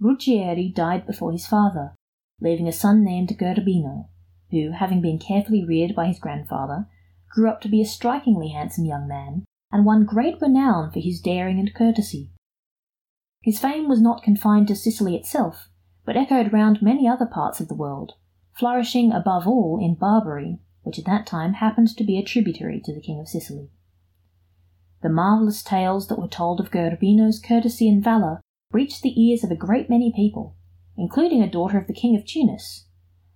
Ruggieri 0.00 0.74
died 0.74 1.06
before 1.06 1.30
his 1.30 1.46
father, 1.46 1.94
leaving 2.40 2.66
a 2.66 2.72
son 2.72 3.04
named 3.04 3.38
Gerbino, 3.38 4.08
who, 4.50 4.72
having 4.72 5.00
been 5.00 5.20
carefully 5.20 5.64
reared 5.64 5.94
by 5.94 6.08
his 6.08 6.18
grandfather, 6.18 6.88
grew 7.30 7.48
up 7.48 7.60
to 7.60 7.68
be 7.68 7.80
a 7.80 7.86
strikingly 7.86 8.48
handsome 8.48 8.84
young 8.84 9.06
man, 9.06 9.44
and 9.70 9.86
won 9.86 10.04
great 10.04 10.40
renown 10.40 10.90
for 10.90 10.98
his 10.98 11.20
daring 11.20 11.60
and 11.60 11.72
courtesy. 11.72 12.32
His 13.42 13.60
fame 13.60 13.88
was 13.88 14.00
not 14.00 14.24
confined 14.24 14.66
to 14.68 14.74
Sicily 14.74 15.14
itself, 15.14 15.68
but 16.04 16.16
echoed 16.16 16.52
round 16.52 16.82
many 16.82 17.06
other 17.06 17.26
parts 17.26 17.60
of 17.60 17.68
the 17.68 17.76
world, 17.76 18.14
flourishing 18.52 19.12
above 19.12 19.46
all 19.46 19.78
in 19.82 19.94
Barbary, 19.94 20.58
which 20.82 20.98
at 20.98 21.04
that 21.06 21.26
time 21.26 21.54
happened 21.54 21.96
to 21.96 22.04
be 22.04 22.18
a 22.18 22.24
tributary 22.24 22.80
to 22.80 22.94
the 22.94 23.00
King 23.00 23.20
of 23.20 23.28
Sicily. 23.28 23.70
The 25.02 25.08
marvellous 25.08 25.62
tales 25.62 26.08
that 26.08 26.18
were 26.18 26.28
told 26.28 26.60
of 26.60 26.70
Gerbino's 26.70 27.40
courtesy 27.40 27.88
and 27.88 28.02
valour 28.02 28.40
reached 28.70 29.02
the 29.02 29.20
ears 29.20 29.42
of 29.42 29.50
a 29.50 29.56
great 29.56 29.90
many 29.90 30.12
people, 30.14 30.56
including 30.96 31.42
a 31.42 31.50
daughter 31.50 31.78
of 31.78 31.86
the 31.86 31.94
King 31.94 32.16
of 32.16 32.24
Tunis, 32.24 32.86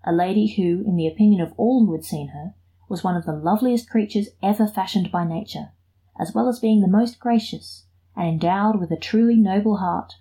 a 0.05 0.13
lady 0.13 0.47
who, 0.47 0.85
in 0.87 0.97
the 0.97 1.09
opinion 1.09 1.41
of 1.41 1.53
all 1.57 1.85
who 1.85 1.93
had 1.93 2.05
seen 2.05 2.29
her, 2.29 2.55
was 2.89 3.03
one 3.03 3.17
of 3.17 3.25
the 3.25 3.33
loveliest 3.33 3.91
creatures 3.91 4.29
ever 4.43 4.67
fashioned 4.67 5.11
by 5.11 5.27
nature, 5.27 5.73
as 6.21 6.33
well 6.33 6.49
as 6.49 6.61
being 6.61 6.81
the 6.81 6.89
most 6.89 7.19
gracious, 7.19 7.87
and 8.15 8.29
endowed 8.29 8.79
with 8.79 8.91
a 8.93 8.97
truly 8.97 9.37
noble 9.37 9.79
heart. 9.79 10.15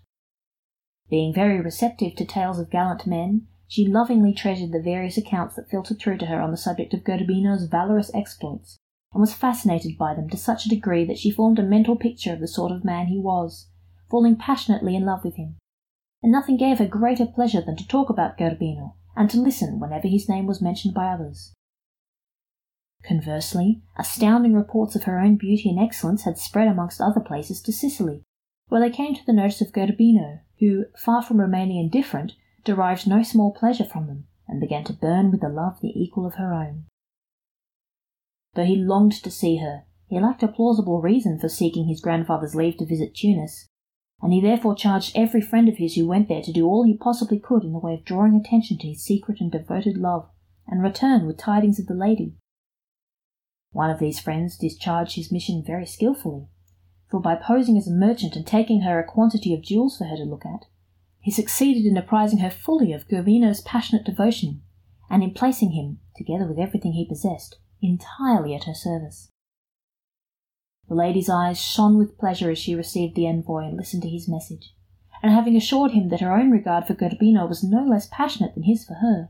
Being 1.10 1.34
very 1.34 1.62
receptive 1.62 2.16
to 2.16 2.26
tales 2.26 2.60
of 2.60 2.72
gallant 2.72 3.06
men, 3.06 3.48
she 3.68 3.88
lovingly 3.88 4.34
treasured 4.34 4.72
the 4.72 4.82
various 4.82 5.18
accounts 5.18 5.56
that 5.56 5.70
filtered 5.70 6.00
through 6.00 6.18
to 6.18 6.28
her 6.28 6.42
on 6.42 6.52
the 6.52 6.58
subject 6.58 6.94
of 6.94 7.04
Gerbino's 7.04 7.66
valorous 7.66 8.12
exploits, 8.14 8.78
and 9.14 9.22
was 9.22 9.34
fascinated 9.34 9.98
by 9.98 10.14
them 10.14 10.30
to 10.30 10.38
such 10.38 10.66
a 10.66 10.70
degree 10.70 11.06
that 11.06 11.18
she 11.18 11.32
formed 11.32 11.58
a 11.58 11.64
mental 11.64 11.96
picture 11.96 12.34
of 12.34 12.40
the 12.40 12.48
sort 12.48 12.72
of 12.72 12.86
man 12.86 13.08
he 13.08 13.18
was, 13.18 13.68
falling 14.10 14.36
passionately 14.36 14.96
in 14.96 15.06
love 15.06 15.24
with 15.24 15.36
him. 15.36 15.56
And 16.22 16.32
nothing 16.32 16.58
gave 16.58 16.80
her 16.80 16.88
greater 16.88 17.26
pleasure 17.26 17.62
than 17.62 17.76
to 17.78 17.88
talk 17.88 18.10
about 18.10 18.38
Gerbino 18.38 18.94
and 19.16 19.30
to 19.30 19.40
listen 19.40 19.80
whenever 19.80 20.08
his 20.08 20.28
name 20.28 20.46
was 20.46 20.62
mentioned 20.62 20.94
by 20.94 21.08
others. 21.08 21.54
Conversely, 23.08 23.82
astounding 23.98 24.54
reports 24.54 24.96
of 24.96 25.04
her 25.04 25.20
own 25.20 25.38
beauty 25.38 25.70
and 25.70 25.80
excellence 25.80 26.24
had 26.24 26.38
spread 26.38 26.68
amongst 26.68 27.00
other 27.00 27.20
places 27.20 27.62
to 27.62 27.72
Sicily, 27.72 28.24
where 28.68 28.82
they 28.82 28.90
came 28.90 29.14
to 29.14 29.26
the 29.26 29.34
notice 29.34 29.62
of 29.62 29.72
Gerbino, 29.72 30.40
who, 30.60 30.86
far 30.98 31.22
from 31.22 31.40
remaining 31.40 31.78
indifferent, 31.78 32.34
derived 32.66 33.08
no 33.08 33.24
small 33.24 33.54
pleasure 33.54 33.86
from 33.86 34.08
them, 34.08 34.28
and 34.48 34.60
began 34.60 34.84
to 34.84 34.94
burn 34.94 35.32
with 35.32 35.44
a 35.44 35.50
love 35.50 35.80
the 35.82 35.94
equal 35.96 36.26
of 36.26 36.36
her 36.36 36.54
own. 36.54 36.86
Though 38.56 38.66
he 38.66 38.76
longed 38.76 39.14
to 39.24 39.32
see 39.32 39.58
her, 39.58 39.86
he 40.08 40.20
lacked 40.20 40.44
a 40.44 40.48
plausible 40.48 41.02
reason 41.02 41.40
for 41.40 41.48
seeking 41.48 41.88
his 41.88 42.02
grandfather's 42.02 42.56
leave 42.56 42.78
to 42.78 42.86
visit 42.86 43.16
Tunis, 43.16 43.68
and 44.22 44.34
he 44.34 44.42
therefore 44.42 44.76
charged 44.76 45.16
every 45.16 45.42
friend 45.42 45.70
of 45.70 45.78
his 45.78 45.96
who 45.96 46.08
went 46.08 46.28
there 46.28 46.42
to 46.42 46.52
do 46.52 46.66
all 46.66 46.84
he 46.84 46.98
possibly 46.98 47.40
could 47.40 47.64
in 47.64 47.74
the 47.74 47.80
way 47.80 47.94
of 47.94 48.06
drawing 48.06 48.36
attention 48.36 48.78
to 48.80 48.88
his 48.88 49.04
secret 49.04 49.40
and 49.40 49.52
devoted 49.52 49.98
love, 49.98 50.30
and 50.68 50.82
return 50.82 51.26
with 51.26 51.38
tidings 51.38 51.80
of 51.80 51.88
the 51.88 51.94
lady. 51.94 52.36
One 53.72 53.90
of 53.90 54.00
these 54.00 54.20
friends 54.20 54.58
discharged 54.58 55.16
his 55.16 55.32
mission 55.32 55.64
very 55.66 55.86
skilfully, 55.86 56.48
for 57.12 57.20
by 57.20 57.36
posing 57.36 57.78
as 57.78 57.88
a 57.88 57.92
merchant 57.92 58.36
and 58.36 58.48
taking 58.48 58.82
her 58.82 59.00
a 59.00 59.04
quantity 59.04 59.54
of 59.54 59.62
jewels 59.62 59.98
for 59.98 60.06
her 60.06 60.16
to 60.16 60.24
look 60.24 60.46
at, 60.46 60.66
he 61.26 61.32
succeeded 61.32 61.88
in 61.88 61.98
apprising 61.98 62.38
her 62.38 62.52
fully 62.52 62.94
of 62.94 63.08
Gerbino's 63.08 63.60
passionate 63.60 64.06
devotion, 64.06 64.62
and 65.10 65.24
in 65.24 65.34
placing 65.34 65.72
him, 65.72 66.00
together 66.16 66.46
with 66.46 66.60
everything 66.60 66.92
he 66.92 67.04
possessed, 67.04 67.58
entirely 67.82 68.54
at 68.54 68.66
her 68.66 68.76
service. 68.76 69.32
The 70.88 70.94
lady's 70.94 71.28
eyes 71.28 71.60
shone 71.60 71.98
with 71.98 72.20
pleasure 72.20 72.52
as 72.52 72.60
she 72.60 72.76
received 72.76 73.16
the 73.16 73.26
envoy 73.26 73.66
and 73.66 73.76
listened 73.76 74.04
to 74.04 74.10
his 74.10 74.30
message, 74.30 74.76
and 75.24 75.32
having 75.32 75.56
assured 75.56 75.94
him 75.94 76.10
that 76.10 76.22
her 76.22 76.32
own 76.32 76.52
regard 76.52 76.86
for 76.86 76.94
Gerbino 76.94 77.50
was 77.50 77.64
no 77.64 77.84
less 77.84 78.08
passionate 78.12 78.54
than 78.54 78.62
his 78.62 78.86
for 78.86 78.94
her, 79.02 79.30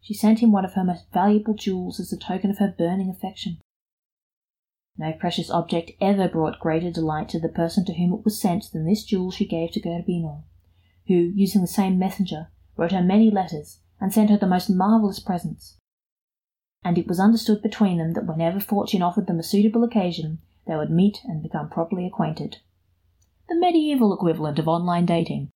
she 0.00 0.14
sent 0.14 0.40
him 0.40 0.50
one 0.50 0.64
of 0.64 0.72
her 0.72 0.82
most 0.82 1.04
valuable 1.12 1.54
jewels 1.54 2.00
as 2.00 2.12
a 2.12 2.18
token 2.18 2.50
of 2.50 2.58
her 2.58 2.74
burning 2.76 3.10
affection. 3.10 3.58
No 4.96 5.12
precious 5.12 5.52
object 5.52 5.92
ever 6.00 6.28
brought 6.28 6.58
greater 6.58 6.90
delight 6.90 7.28
to 7.28 7.38
the 7.38 7.48
person 7.48 7.84
to 7.84 7.94
whom 7.94 8.12
it 8.12 8.24
was 8.24 8.40
sent 8.40 8.72
than 8.72 8.86
this 8.86 9.04
jewel 9.04 9.30
she 9.30 9.46
gave 9.46 9.70
to 9.70 9.80
Gerbino 9.80 10.42
who, 11.08 11.32
using 11.34 11.60
the 11.60 11.66
same 11.66 11.98
messenger, 11.98 12.48
wrote 12.76 12.92
her 12.92 13.02
many 13.02 13.30
letters 13.30 13.80
and 14.00 14.12
sent 14.12 14.30
her 14.30 14.36
the 14.36 14.46
most 14.46 14.70
marvellous 14.70 15.18
presents. 15.18 15.76
And 16.84 16.96
it 16.96 17.08
was 17.08 17.18
understood 17.18 17.62
between 17.62 17.98
them 17.98 18.12
that 18.12 18.26
whenever 18.26 18.60
fortune 18.60 19.02
offered 19.02 19.26
them 19.26 19.40
a 19.40 19.42
suitable 19.42 19.82
occasion, 19.82 20.38
they 20.66 20.76
would 20.76 20.90
meet 20.90 21.18
and 21.24 21.42
become 21.42 21.68
properly 21.68 22.06
acquainted. 22.06 22.58
The 23.48 23.56
medieval 23.56 24.14
equivalent 24.14 24.58
of 24.58 24.68
online 24.68 25.06
dating. 25.06 25.50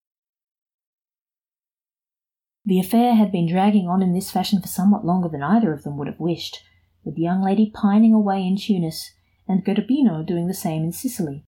The 2.65 2.81
affair 2.81 3.15
had 3.15 3.31
been 3.31 3.49
dragging 3.49 3.89
on 3.89 4.03
in 4.03 4.15
this 4.15 4.31
fashion 4.31 4.61
for 4.61 4.69
somewhat 4.69 5.05
longer 5.05 5.29
than 5.29 5.43
either 5.43 5.73
of 5.73 5.83
them 5.85 5.97
would 5.99 6.09
have 6.09 6.21
wished, 6.21 6.63
with 7.05 7.17
the 7.17 7.23
young 7.23 7.43
lady 7.43 7.71
pining 7.71 8.15
away 8.15 8.47
in 8.47 8.57
Tunis, 8.57 9.13
and 9.47 9.65
Gerbino 9.65 10.25
doing 10.27 10.47
the 10.47 10.55
same 10.55 10.83
in 10.83 10.93
Sicily 10.93 11.45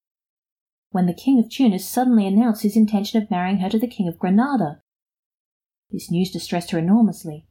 when 0.94 1.06
the 1.06 1.12
King 1.12 1.40
of 1.40 1.50
Tunis 1.50 1.84
suddenly 1.84 2.24
announced 2.24 2.62
his 2.62 2.76
intention 2.76 3.20
of 3.20 3.28
marrying 3.28 3.58
her 3.58 3.68
to 3.68 3.80
the 3.80 3.88
King 3.88 4.06
of 4.06 4.16
Granada. 4.16 4.80
This 5.90 6.08
news 6.08 6.30
distressed 6.30 6.70
her 6.70 6.78
enormously, 6.78 7.48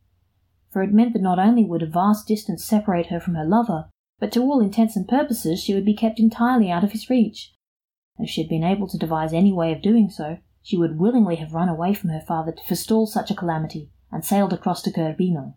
for 0.71 0.81
it 0.81 0.93
meant 0.93 1.11
that 1.11 1.21
not 1.21 1.39
only 1.39 1.65
would 1.65 1.83
a 1.83 1.85
vast 1.85 2.25
distance 2.25 2.63
separate 2.63 3.07
her 3.07 3.19
from 3.19 3.35
her 3.35 3.43
lover, 3.43 3.89
but 4.17 4.31
to 4.31 4.39
all 4.39 4.61
intents 4.61 4.95
and 4.95 5.05
purposes 5.05 5.61
she 5.61 5.73
would 5.73 5.83
be 5.83 5.93
kept 5.93 6.21
entirely 6.21 6.71
out 6.71 6.85
of 6.85 6.93
his 6.93 7.09
reach. 7.09 7.53
If 8.17 8.29
she 8.29 8.41
had 8.41 8.49
been 8.49 8.63
able 8.63 8.87
to 8.87 8.97
devise 8.97 9.33
any 9.33 9.51
way 9.51 9.73
of 9.73 9.81
doing 9.81 10.09
so, 10.09 10.37
she 10.61 10.77
would 10.77 10.97
willingly 10.97 11.35
have 11.35 11.53
run 11.53 11.67
away 11.67 11.93
from 11.93 12.11
her 12.11 12.23
father 12.25 12.53
to 12.53 12.63
forestall 12.63 13.07
such 13.07 13.29
a 13.29 13.35
calamity, 13.35 13.91
and 14.09 14.23
sailed 14.23 14.53
across 14.53 14.81
to 14.83 14.89
Gerbino. 14.89 15.55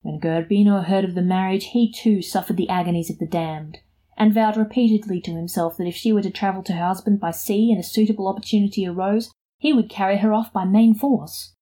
When 0.00 0.20
Gerbino 0.20 0.84
heard 0.84 1.04
of 1.04 1.14
the 1.14 1.20
marriage, 1.20 1.66
he 1.66 1.92
too 1.92 2.22
suffered 2.22 2.56
the 2.56 2.70
agonies 2.70 3.10
of 3.10 3.18
the 3.18 3.26
damned, 3.26 3.80
and 4.16 4.32
vowed 4.32 4.56
repeatedly 4.56 5.20
to 5.20 5.34
himself 5.34 5.76
that 5.76 5.86
if 5.86 5.94
she 5.94 6.12
were 6.12 6.22
to 6.22 6.30
travel 6.30 6.62
to 6.62 6.72
her 6.74 6.86
husband 6.86 7.20
by 7.20 7.30
sea 7.30 7.70
and 7.70 7.80
a 7.80 7.82
suitable 7.82 8.28
opportunity 8.28 8.86
arose, 8.86 9.30
he 9.58 9.72
would 9.72 9.88
carry 9.88 10.18
her 10.18 10.32
off 10.32 10.52
by 10.52 10.64
main 10.64 10.94
force. 10.94 11.54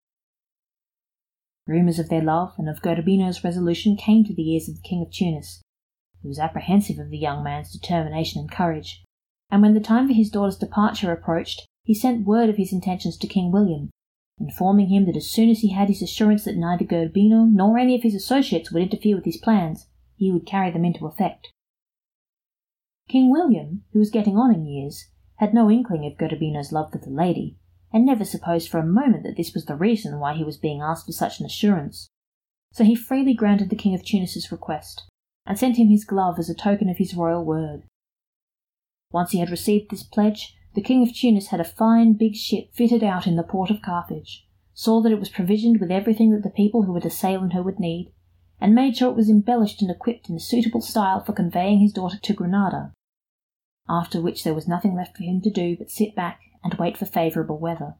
Rumours 1.66 1.98
of 1.98 2.08
their 2.08 2.22
love 2.22 2.54
and 2.58 2.68
of 2.68 2.82
Gerbino's 2.82 3.44
resolution 3.44 3.96
came 3.96 4.24
to 4.24 4.34
the 4.34 4.52
ears 4.52 4.68
of 4.68 4.76
the 4.76 4.88
King 4.88 5.02
of 5.02 5.12
Tunis, 5.12 5.62
who 6.22 6.28
was 6.28 6.38
apprehensive 6.38 6.98
of 6.98 7.10
the 7.10 7.18
young 7.18 7.42
man's 7.44 7.72
determination 7.72 8.40
and 8.40 8.50
courage, 8.50 9.04
and 9.50 9.62
when 9.62 9.74
the 9.74 9.80
time 9.80 10.08
for 10.08 10.14
his 10.14 10.30
daughter's 10.30 10.56
departure 10.56 11.12
approached, 11.12 11.66
he 11.84 11.94
sent 11.94 12.26
word 12.26 12.48
of 12.48 12.56
his 12.56 12.72
intentions 12.72 13.16
to 13.18 13.26
King 13.26 13.52
William, 13.52 13.90
informing 14.38 14.88
him 14.88 15.04
that 15.06 15.16
as 15.16 15.30
soon 15.30 15.50
as 15.50 15.60
he 15.60 15.70
had 15.70 15.88
his 15.88 16.02
assurance 16.02 16.44
that 16.44 16.56
neither 16.56 16.84
Gerbino 16.84 17.44
nor 17.44 17.78
any 17.78 17.94
of 17.94 18.02
his 18.02 18.14
associates 18.14 18.72
would 18.72 18.82
interfere 18.82 19.16
with 19.16 19.24
his 19.24 19.36
plans, 19.36 19.86
he 20.16 20.32
would 20.32 20.46
carry 20.46 20.70
them 20.70 20.84
into 20.84 21.06
effect. 21.06 21.52
King 23.08 23.30
William, 23.30 23.84
who 23.92 23.98
was 23.98 24.10
getting 24.10 24.36
on 24.36 24.54
in 24.54 24.64
years, 24.64 25.08
had 25.36 25.52
no 25.52 25.70
inkling 25.70 26.06
of 26.06 26.18
Gerbino's 26.18 26.72
love 26.72 26.92
for 26.92 26.98
the 26.98 27.10
lady, 27.10 27.58
and 27.92 28.06
never 28.06 28.24
supposed 28.24 28.68
for 28.68 28.78
a 28.78 28.86
moment 28.86 29.22
that 29.24 29.36
this 29.36 29.52
was 29.52 29.66
the 29.66 29.76
reason 29.76 30.18
why 30.18 30.34
he 30.34 30.44
was 30.44 30.56
being 30.56 30.80
asked 30.80 31.06
for 31.06 31.12
such 31.12 31.40
an 31.40 31.46
assurance. 31.46 32.08
So 32.72 32.84
he 32.84 32.94
freely 32.94 33.34
granted 33.34 33.68
the 33.68 33.76
King 33.76 33.94
of 33.94 34.04
Tunis's 34.04 34.50
request, 34.50 35.02
and 35.44 35.58
sent 35.58 35.76
him 35.76 35.88
his 35.88 36.04
glove 36.04 36.38
as 36.38 36.48
a 36.48 36.54
token 36.54 36.88
of 36.88 36.98
his 36.98 37.14
royal 37.14 37.44
word. 37.44 37.82
Once 39.10 39.32
he 39.32 39.40
had 39.40 39.50
received 39.50 39.90
this 39.90 40.02
pledge, 40.02 40.56
the 40.74 40.80
King 40.80 41.02
of 41.02 41.14
Tunis 41.14 41.48
had 41.48 41.60
a 41.60 41.64
fine 41.64 42.14
big 42.14 42.34
ship 42.34 42.72
fitted 42.72 43.02
out 43.02 43.26
in 43.26 43.36
the 43.36 43.42
port 43.42 43.70
of 43.70 43.82
Carthage, 43.82 44.46
saw 44.72 45.02
that 45.02 45.12
it 45.12 45.18
was 45.18 45.28
provisioned 45.28 45.80
with 45.80 45.90
everything 45.90 46.30
that 46.30 46.42
the 46.42 46.50
people 46.50 46.84
who 46.84 46.92
were 46.92 47.00
to 47.00 47.10
sail 47.10 47.42
in 47.42 47.50
her 47.50 47.62
would 47.62 47.78
need, 47.78 48.10
and 48.62 48.76
made 48.76 48.96
sure 48.96 49.10
it 49.10 49.16
was 49.16 49.28
embellished 49.28 49.82
and 49.82 49.90
equipped 49.90 50.30
in 50.30 50.36
a 50.36 50.40
suitable 50.40 50.80
style 50.80 51.18
for 51.18 51.32
conveying 51.32 51.80
his 51.80 51.92
daughter 51.92 52.16
to 52.22 52.32
Granada, 52.32 52.92
after 53.88 54.20
which 54.20 54.44
there 54.44 54.54
was 54.54 54.68
nothing 54.68 54.94
left 54.94 55.16
for 55.16 55.24
him 55.24 55.40
to 55.40 55.50
do 55.50 55.76
but 55.76 55.90
sit 55.90 56.14
back 56.14 56.40
and 56.62 56.74
wait 56.74 56.96
for 56.96 57.04
favourable 57.04 57.58
weather. 57.58 57.96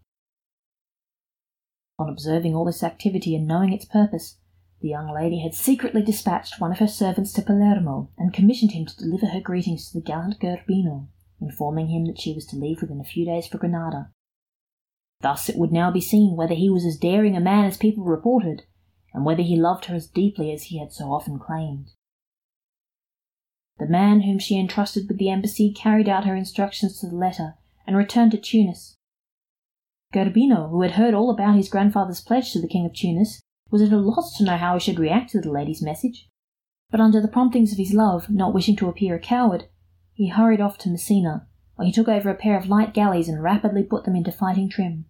On 1.99 2.09
observing 2.09 2.55
all 2.55 2.65
this 2.65 2.85
activity 2.85 3.35
and 3.35 3.45
knowing 3.45 3.73
its 3.73 3.85
purpose, 3.85 4.37
The 4.83 4.89
young 4.89 5.15
lady 5.15 5.39
had 5.39 5.55
secretly 5.55 6.03
dispatched 6.03 6.61
one 6.61 6.73
of 6.73 6.79
her 6.79 6.89
servants 6.89 7.33
to 7.35 7.43
Palermo 7.43 8.11
and 8.19 8.35
commissioned 8.35 8.73
him 8.73 8.85
to 8.85 8.97
deliver 8.97 9.27
her 9.27 9.41
greetings 9.41 9.89
to 9.89 9.99
the 9.99 10.05
gallant 10.05 10.41
Gerbino, 10.41 11.07
informing 11.41 11.89
him 11.89 12.05
that 12.07 12.21
she 12.21 12.35
was 12.35 12.47
to 12.47 12.57
leave 12.57 12.81
within 12.81 13.01
a 13.01 13.05
few 13.05 13.25
days 13.25 13.47
for 13.47 13.59
Granada. 13.59 14.11
Thus 15.21 15.49
it 15.49 15.57
would 15.57 15.71
now 15.71 15.93
be 15.93 16.01
seen 16.01 16.35
whether 16.35 16.55
he 16.55 16.69
was 16.69 16.85
as 16.85 16.97
daring 16.97 17.37
a 17.37 17.41
man 17.41 17.65
as 17.65 17.77
people 17.77 18.03
reported, 18.03 18.65
and 19.15 19.25
whether 19.25 19.43
he 19.43 19.57
loved 19.57 19.87
her 19.87 19.95
as 19.95 20.07
deeply 20.07 20.53
as 20.53 20.65
he 20.65 20.79
had 20.79 20.93
so 20.93 21.13
often 21.13 21.39
claimed. 21.39 21.91
The 23.79 23.87
man 23.87 24.23
whom 24.23 24.39
she 24.39 24.59
entrusted 24.59 25.09
with 25.09 25.19
the 25.19 25.31
embassy 25.31 25.73
carried 25.73 26.09
out 26.09 26.25
her 26.25 26.37
instructions 26.37 27.01
to 27.01 27.09
the 27.09 27.17
letter 27.17 27.55
and 27.87 27.97
returned 27.97 28.33
to 28.33 28.39
Tunis. 28.39 28.97
Gerbino, 30.13 30.71
who 30.71 30.83
had 30.83 30.93
heard 30.93 31.15
all 31.15 31.31
about 31.31 31.57
his 31.57 31.69
grandfather's 31.69 32.21
pledge 32.21 32.53
to 32.53 32.61
the 32.61 32.69
King 32.69 32.87
of 32.87 32.93
Tunis, 32.93 33.41
was 33.71 33.83
at 33.83 33.93
a 33.93 33.97
loss 33.97 34.37
to 34.37 34.45
know 34.45 34.57
how 34.57 34.75
he 34.75 34.81
should 34.81 34.99
react 34.99 35.31
to 35.31 35.41
the 35.41 35.51
lady's 35.51 35.83
message. 35.83 36.29
But 36.91 37.01
under 37.01 37.21
the 37.21 37.29
promptings 37.29 37.73
of 37.73 37.79
his 37.79 37.95
love, 37.95 38.29
not 38.29 38.53
wishing 38.53 38.77
to 38.77 38.89
appear 38.89 39.15
a 39.15 39.19
coward, 39.19 39.69
he 40.13 40.29
hurried 40.29 40.61
off 40.61 40.77
to 40.79 40.91
Messina, 40.91 41.47
where 41.77 41.87
he 41.87 41.93
took 41.93 42.09
over 42.09 42.29
a 42.29 42.35
pair 42.35 42.59
of 42.59 42.69
light 42.69 42.93
galleys 42.93 43.29
and 43.29 43.43
rapidly 43.43 43.83
put 43.83 44.05
them 44.05 44.15
into 44.15 44.31
fighting 44.31 44.69
trim. 44.69 45.07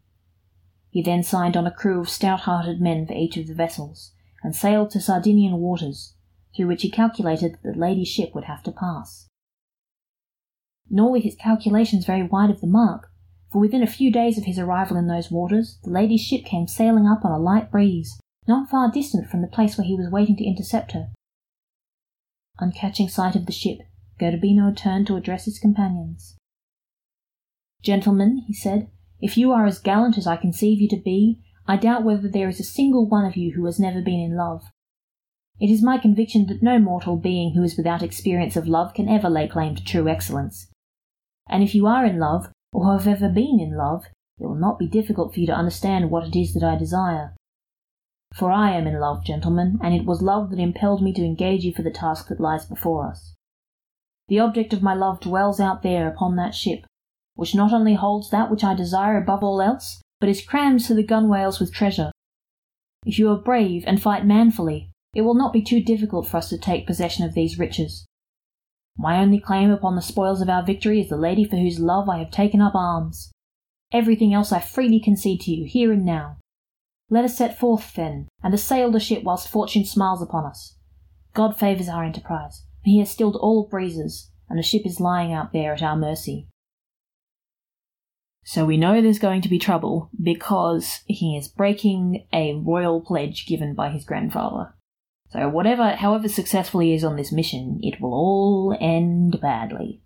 He 0.92 1.02
then 1.02 1.22
signed 1.22 1.56
on 1.56 1.66
a 1.66 1.70
crew 1.70 2.00
of 2.00 2.10
stout-hearted 2.10 2.78
men 2.78 3.06
for 3.06 3.14
each 3.14 3.38
of 3.38 3.46
the 3.46 3.54
vessels, 3.54 4.12
and 4.42 4.54
sailed 4.54 4.90
to 4.90 5.00
Sardinian 5.00 5.56
waters, 5.56 6.14
through 6.54 6.68
which 6.68 6.82
he 6.82 6.90
calculated 6.90 7.52
that 7.52 7.72
the 7.72 7.78
lady's 7.80 8.08
ship 8.08 8.34
would 8.34 8.44
have 8.44 8.62
to 8.64 8.72
pass. 8.72 9.26
Nor 10.90 11.12
were 11.12 11.18
his 11.18 11.34
calculations 11.34 12.04
very 12.04 12.22
wide 12.22 12.50
of 12.50 12.60
the 12.60 12.66
mark, 12.66 13.10
for 13.50 13.58
within 13.58 13.82
a 13.82 13.86
few 13.86 14.12
days 14.12 14.36
of 14.36 14.44
his 14.44 14.58
arrival 14.58 14.98
in 14.98 15.06
those 15.06 15.30
waters, 15.30 15.78
the 15.82 15.90
lady's 15.90 16.20
ship 16.20 16.44
came 16.44 16.66
sailing 16.66 17.06
up 17.06 17.24
on 17.24 17.32
a 17.32 17.38
light 17.38 17.70
breeze, 17.70 18.20
not 18.46 18.68
far 18.68 18.90
distant 18.90 19.30
from 19.30 19.40
the 19.40 19.48
place 19.48 19.78
where 19.78 19.86
he 19.86 19.96
was 19.96 20.10
waiting 20.10 20.36
to 20.36 20.44
intercept 20.44 20.92
her. 20.92 21.10
On 22.58 22.70
catching 22.70 23.08
sight 23.08 23.34
of 23.34 23.46
the 23.46 23.52
ship, 23.52 23.78
Gerbino 24.20 24.76
turned 24.76 25.06
to 25.06 25.16
address 25.16 25.46
his 25.46 25.58
companions. 25.58 26.36
Gentlemen, 27.82 28.44
he 28.46 28.52
said, 28.52 28.90
if 29.22 29.38
you 29.38 29.52
are 29.52 29.64
as 29.64 29.78
gallant 29.78 30.18
as 30.18 30.26
I 30.26 30.36
conceive 30.36 30.80
you 30.80 30.88
to 30.88 30.96
be, 30.96 31.38
I 31.66 31.76
doubt 31.76 32.02
whether 32.02 32.28
there 32.28 32.48
is 32.48 32.58
a 32.58 32.64
single 32.64 33.08
one 33.08 33.24
of 33.24 33.36
you 33.36 33.52
who 33.52 33.64
has 33.66 33.78
never 33.78 34.02
been 34.02 34.18
in 34.18 34.36
love. 34.36 34.64
It 35.60 35.70
is 35.70 35.80
my 35.80 35.96
conviction 35.96 36.46
that 36.46 36.62
no 36.62 36.80
mortal 36.80 37.16
being 37.16 37.54
who 37.54 37.62
is 37.62 37.76
without 37.76 38.02
experience 38.02 38.56
of 38.56 38.66
love 38.66 38.94
can 38.94 39.08
ever 39.08 39.30
lay 39.30 39.46
claim 39.46 39.76
to 39.76 39.84
true 39.84 40.08
excellence. 40.08 40.66
And 41.48 41.62
if 41.62 41.72
you 41.72 41.86
are 41.86 42.04
in 42.04 42.18
love, 42.18 42.50
or 42.72 42.92
have 42.92 43.06
ever 43.06 43.28
been 43.28 43.60
in 43.60 43.76
love, 43.76 44.06
it 44.40 44.46
will 44.46 44.56
not 44.56 44.78
be 44.78 44.88
difficult 44.88 45.32
for 45.32 45.40
you 45.40 45.46
to 45.46 45.54
understand 45.54 46.10
what 46.10 46.26
it 46.26 46.36
is 46.36 46.52
that 46.54 46.64
I 46.64 46.76
desire. 46.76 47.36
For 48.34 48.50
I 48.50 48.72
am 48.72 48.88
in 48.88 48.98
love, 48.98 49.24
gentlemen, 49.24 49.78
and 49.82 49.94
it 49.94 50.04
was 50.04 50.20
love 50.20 50.50
that 50.50 50.58
impelled 50.58 51.02
me 51.02 51.12
to 51.12 51.24
engage 51.24 51.64
you 51.64 51.72
for 51.72 51.82
the 51.82 51.90
task 51.90 52.28
that 52.28 52.40
lies 52.40 52.64
before 52.64 53.06
us. 53.06 53.34
The 54.28 54.40
object 54.40 54.72
of 54.72 54.82
my 54.82 54.94
love 54.94 55.20
dwells 55.20 55.60
out 55.60 55.82
there 55.82 56.08
upon 56.08 56.34
that 56.36 56.54
ship, 56.54 56.86
which 57.34 57.54
not 57.54 57.72
only 57.72 57.94
holds 57.94 58.30
that 58.30 58.50
which 58.50 58.64
I 58.64 58.74
desire 58.74 59.16
above 59.16 59.42
all 59.42 59.60
else, 59.60 60.00
but 60.20 60.28
is 60.28 60.44
crammed 60.44 60.80
to 60.84 60.94
the 60.94 61.06
gunwales 61.06 61.58
with 61.60 61.72
treasure. 61.72 62.12
If 63.04 63.18
you 63.18 63.30
are 63.30 63.36
brave 63.36 63.84
and 63.86 64.00
fight 64.00 64.24
manfully, 64.24 64.90
it 65.14 65.22
will 65.22 65.34
not 65.34 65.52
be 65.52 65.62
too 65.62 65.82
difficult 65.82 66.28
for 66.28 66.36
us 66.36 66.48
to 66.50 66.58
take 66.58 66.86
possession 66.86 67.24
of 67.24 67.34
these 67.34 67.58
riches. 67.58 68.06
My 68.96 69.18
only 69.18 69.40
claim 69.40 69.70
upon 69.70 69.96
the 69.96 70.02
spoils 70.02 70.40
of 70.40 70.48
our 70.48 70.62
victory 70.62 71.00
is 71.00 71.08
the 71.08 71.16
lady 71.16 71.44
for 71.44 71.56
whose 71.56 71.80
love 71.80 72.08
I 72.08 72.18
have 72.18 72.30
taken 72.30 72.60
up 72.60 72.74
arms. 72.74 73.32
Everything 73.92 74.32
else 74.32 74.52
I 74.52 74.60
freely 74.60 75.00
concede 75.00 75.40
to 75.42 75.50
you, 75.50 75.64
here 75.66 75.92
and 75.92 76.04
now. 76.04 76.36
Let 77.10 77.24
us 77.24 77.36
set 77.36 77.58
forth, 77.58 77.92
then, 77.94 78.28
and 78.42 78.54
assail 78.54 78.90
the 78.90 79.00
ship 79.00 79.22
whilst 79.22 79.48
fortune 79.48 79.84
smiles 79.84 80.22
upon 80.22 80.46
us. 80.46 80.76
God 81.34 81.58
favours 81.58 81.88
our 81.88 82.04
enterprise, 82.04 82.64
for 82.82 82.90
he 82.90 82.98
has 83.00 83.10
stilled 83.10 83.36
all 83.36 83.66
breezes, 83.68 84.30
and 84.48 84.58
the 84.58 84.62
ship 84.62 84.86
is 84.86 85.00
lying 85.00 85.32
out 85.32 85.52
there 85.52 85.72
at 85.74 85.82
our 85.82 85.96
mercy. 85.96 86.48
So 88.44 88.64
we 88.64 88.76
know 88.76 89.00
there's 89.00 89.18
going 89.18 89.42
to 89.42 89.48
be 89.48 89.58
trouble 89.58 90.10
because 90.20 91.00
he 91.06 91.36
is 91.36 91.48
breaking 91.48 92.26
a 92.32 92.54
royal 92.54 93.00
pledge 93.00 93.46
given 93.46 93.74
by 93.74 93.90
his 93.90 94.04
grandfather. 94.04 94.74
So 95.30 95.48
whatever, 95.48 95.90
however 95.90 96.28
successful 96.28 96.80
he 96.80 96.92
is 96.92 97.04
on 97.04 97.16
this 97.16 97.32
mission, 97.32 97.80
it 97.82 98.00
will 98.00 98.12
all 98.12 98.76
end 98.80 99.40
badly. 99.40 100.02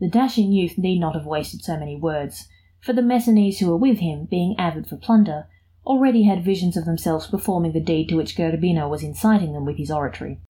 The 0.00 0.08
dashing 0.08 0.52
youth 0.52 0.78
need 0.78 0.98
not 0.98 1.14
have 1.14 1.26
wasted 1.26 1.62
so 1.62 1.76
many 1.76 1.96
words, 1.96 2.48
for 2.80 2.92
the 2.92 3.02
Messinese 3.02 3.58
who 3.58 3.68
were 3.68 3.76
with 3.76 3.98
him, 3.98 4.26
being 4.28 4.56
avid 4.58 4.86
for 4.88 4.96
plunder, 4.96 5.46
already 5.84 6.22
had 6.22 6.44
visions 6.44 6.76
of 6.76 6.84
themselves 6.84 7.26
performing 7.26 7.72
the 7.72 7.80
deed 7.80 8.08
to 8.08 8.16
which 8.16 8.36
Gerbino 8.36 8.88
was 8.88 9.02
inciting 9.02 9.52
them 9.52 9.64
with 9.64 9.76
his 9.76 9.90
oratory. 9.90 10.40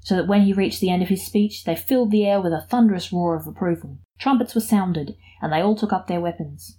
So 0.00 0.16
that 0.16 0.28
when 0.28 0.42
he 0.42 0.52
reached 0.52 0.80
the 0.80 0.90
end 0.90 1.02
of 1.02 1.08
his 1.08 1.26
speech, 1.26 1.64
they 1.64 1.76
filled 1.76 2.10
the 2.10 2.24
air 2.24 2.40
with 2.40 2.52
a 2.52 2.66
thunderous 2.68 3.12
roar 3.12 3.36
of 3.36 3.46
approval. 3.46 3.98
Trumpets 4.18 4.54
were 4.54 4.60
sounded, 4.60 5.16
and 5.42 5.52
they 5.52 5.60
all 5.60 5.76
took 5.76 5.92
up 5.92 6.06
their 6.06 6.20
weapons. 6.20 6.78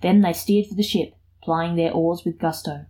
Then 0.00 0.20
they 0.20 0.32
steered 0.32 0.66
for 0.66 0.74
the 0.74 0.82
ship, 0.82 1.14
plying 1.42 1.76
their 1.76 1.92
oars 1.92 2.24
with 2.24 2.38
gusto. 2.38 2.86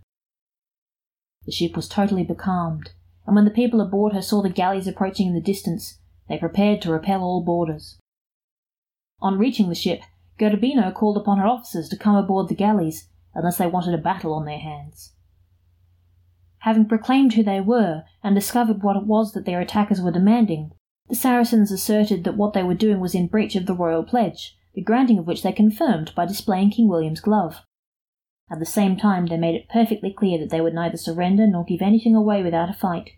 The 1.45 1.51
ship 1.51 1.75
was 1.75 1.87
totally 1.87 2.23
becalmed, 2.23 2.91
and 3.25 3.35
when 3.35 3.45
the 3.45 3.51
people 3.51 3.81
aboard 3.81 4.13
her 4.13 4.21
saw 4.21 4.41
the 4.41 4.49
galleys 4.49 4.87
approaching 4.87 5.27
in 5.27 5.33
the 5.33 5.41
distance, 5.41 5.99
they 6.27 6.37
prepared 6.37 6.81
to 6.81 6.91
repel 6.91 7.21
all 7.21 7.43
boarders. 7.43 7.97
On 9.21 9.37
reaching 9.37 9.69
the 9.69 9.75
ship, 9.75 10.01
Gerbino 10.39 10.93
called 10.93 11.17
upon 11.17 11.37
her 11.37 11.47
officers 11.47 11.87
to 11.89 11.97
come 11.97 12.15
aboard 12.15 12.49
the 12.49 12.55
galleys, 12.55 13.07
unless 13.33 13.57
they 13.57 13.67
wanted 13.67 13.93
a 13.93 14.01
battle 14.01 14.33
on 14.33 14.45
their 14.45 14.59
hands. 14.59 15.13
Having 16.65 16.85
proclaimed 16.87 17.33
who 17.33 17.43
they 17.43 17.61
were, 17.61 18.05
and 18.23 18.33
discovered 18.33 18.81
what 18.81 18.97
it 18.97 19.05
was 19.05 19.33
that 19.33 19.45
their 19.45 19.61
attackers 19.61 20.01
were 20.01 20.11
demanding, 20.11 20.71
the 21.07 21.13
Saracens 21.13 21.71
asserted 21.71 22.23
that 22.23 22.37
what 22.37 22.53
they 22.53 22.63
were 22.63 22.73
doing 22.73 22.99
was 22.99 23.13
in 23.13 23.27
breach 23.27 23.55
of 23.55 23.67
the 23.67 23.75
royal 23.75 24.03
pledge, 24.03 24.57
the 24.73 24.81
granting 24.81 25.19
of 25.19 25.27
which 25.27 25.43
they 25.43 25.51
confirmed 25.51 26.11
by 26.15 26.25
displaying 26.25 26.71
King 26.71 26.87
William's 26.87 27.21
glove. 27.21 27.61
At 28.49 28.57
the 28.57 28.65
same 28.65 28.97
time, 28.97 29.27
they 29.27 29.37
made 29.37 29.53
it 29.53 29.69
perfectly 29.69 30.11
clear 30.11 30.39
that 30.39 30.49
they 30.49 30.59
would 30.59 30.73
neither 30.73 30.97
surrender 30.97 31.45
nor 31.45 31.63
give 31.63 31.83
anything 31.83 32.15
away 32.15 32.41
without 32.41 32.71
a 32.71 32.73
fight. 32.73 33.11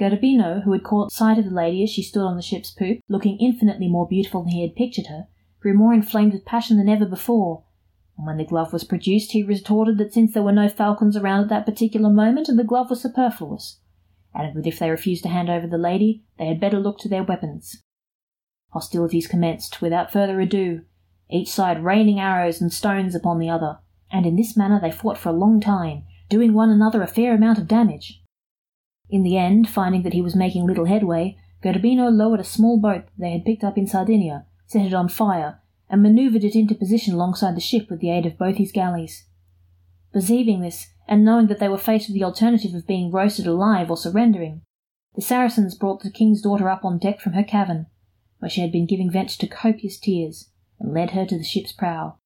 Gerbino, 0.00 0.62
who 0.62 0.72
had 0.72 0.84
caught 0.84 1.12
sight 1.12 1.36
of 1.36 1.44
the 1.44 1.50
lady 1.50 1.82
as 1.82 1.90
she 1.90 2.02
stood 2.02 2.24
on 2.24 2.36
the 2.36 2.42
ship's 2.42 2.70
poop, 2.70 3.00
looking 3.10 3.36
infinitely 3.40 3.88
more 3.88 4.08
beautiful 4.08 4.42
than 4.42 4.52
he 4.52 4.62
had 4.62 4.74
pictured 4.74 5.08
her, 5.08 5.26
grew 5.60 5.74
more 5.74 5.92
inflamed 5.92 6.32
with 6.32 6.46
passion 6.46 6.78
than 6.78 6.88
ever 6.88 7.04
before, 7.04 7.64
and 8.16 8.26
when 8.26 8.36
the 8.36 8.44
glove 8.44 8.72
was 8.72 8.84
produced, 8.84 9.32
he 9.32 9.42
retorted 9.42 9.98
that 9.98 10.12
since 10.12 10.32
there 10.32 10.42
were 10.42 10.52
no 10.52 10.68
falcons 10.68 11.16
around 11.16 11.44
at 11.44 11.48
that 11.48 11.66
particular 11.66 12.10
moment, 12.10 12.48
and 12.48 12.58
the 12.58 12.64
glove 12.64 12.90
was 12.90 13.02
superfluous, 13.02 13.80
added 14.34 14.54
that 14.54 14.66
if 14.66 14.78
they 14.78 14.90
refused 14.90 15.22
to 15.24 15.28
hand 15.28 15.48
over 15.48 15.66
the 15.66 15.78
lady, 15.78 16.24
they 16.38 16.46
had 16.46 16.60
better 16.60 16.78
look 16.78 16.98
to 16.98 17.08
their 17.08 17.22
weapons. 17.22 17.82
Hostilities 18.72 19.26
commenced 19.26 19.80
without 19.80 20.12
further 20.12 20.40
ado, 20.40 20.82
each 21.30 21.50
side 21.50 21.84
raining 21.84 22.20
arrows 22.20 22.60
and 22.60 22.72
stones 22.72 23.14
upon 23.14 23.38
the 23.38 23.48
other, 23.48 23.78
and 24.10 24.26
in 24.26 24.36
this 24.36 24.56
manner 24.56 24.80
they 24.80 24.90
fought 24.90 25.18
for 25.18 25.30
a 25.30 25.32
long 25.32 25.60
time, 25.60 26.04
doing 26.28 26.52
one 26.52 26.70
another 26.70 27.02
a 27.02 27.06
fair 27.06 27.34
amount 27.34 27.58
of 27.58 27.68
damage. 27.68 28.22
In 29.08 29.22
the 29.22 29.36
end, 29.36 29.68
finding 29.68 30.02
that 30.02 30.14
he 30.14 30.22
was 30.22 30.36
making 30.36 30.66
little 30.66 30.86
headway, 30.86 31.36
Gerbino 31.62 32.10
lowered 32.10 32.40
a 32.40 32.44
small 32.44 32.80
boat 32.80 33.04
they 33.18 33.30
had 33.30 33.44
picked 33.44 33.62
up 33.64 33.76
in 33.76 33.86
Sardinia 33.86 34.46
set 34.72 34.86
it 34.86 34.94
on 34.94 35.08
fire, 35.08 35.60
and 35.92 36.02
manoeuvred 36.02 36.42
it 36.42 36.56
into 36.56 36.74
position 36.74 37.12
alongside 37.12 37.54
the 37.54 37.60
ship 37.60 37.90
with 37.90 38.00
the 38.00 38.10
aid 38.10 38.24
of 38.24 38.38
both 38.38 38.56
his 38.56 38.72
galleys. 38.72 39.26
Perceiving 40.10 40.62
this, 40.62 40.88
and 41.06 41.22
knowing 41.22 41.48
that 41.48 41.58
they 41.58 41.68
were 41.68 41.76
faced 41.76 42.08
with 42.08 42.14
the 42.14 42.24
alternative 42.24 42.74
of 42.74 42.86
being 42.86 43.12
roasted 43.12 43.46
alive 43.46 43.90
or 43.90 43.96
surrendering, 43.98 44.62
the 45.14 45.20
Saracens 45.20 45.74
brought 45.74 46.02
the 46.02 46.10
king's 46.10 46.40
daughter 46.40 46.70
up 46.70 46.82
on 46.82 46.98
deck 46.98 47.20
from 47.20 47.34
her 47.34 47.44
cavern, 47.44 47.86
where 48.38 48.48
she 48.48 48.62
had 48.62 48.72
been 48.72 48.86
giving 48.86 49.10
vent 49.10 49.28
to 49.28 49.46
copious 49.46 49.98
tears, 49.98 50.48
and 50.80 50.94
led 50.94 51.10
her 51.10 51.26
to 51.26 51.36
the 51.36 51.44
ship's 51.44 51.72
prow. 51.72 52.16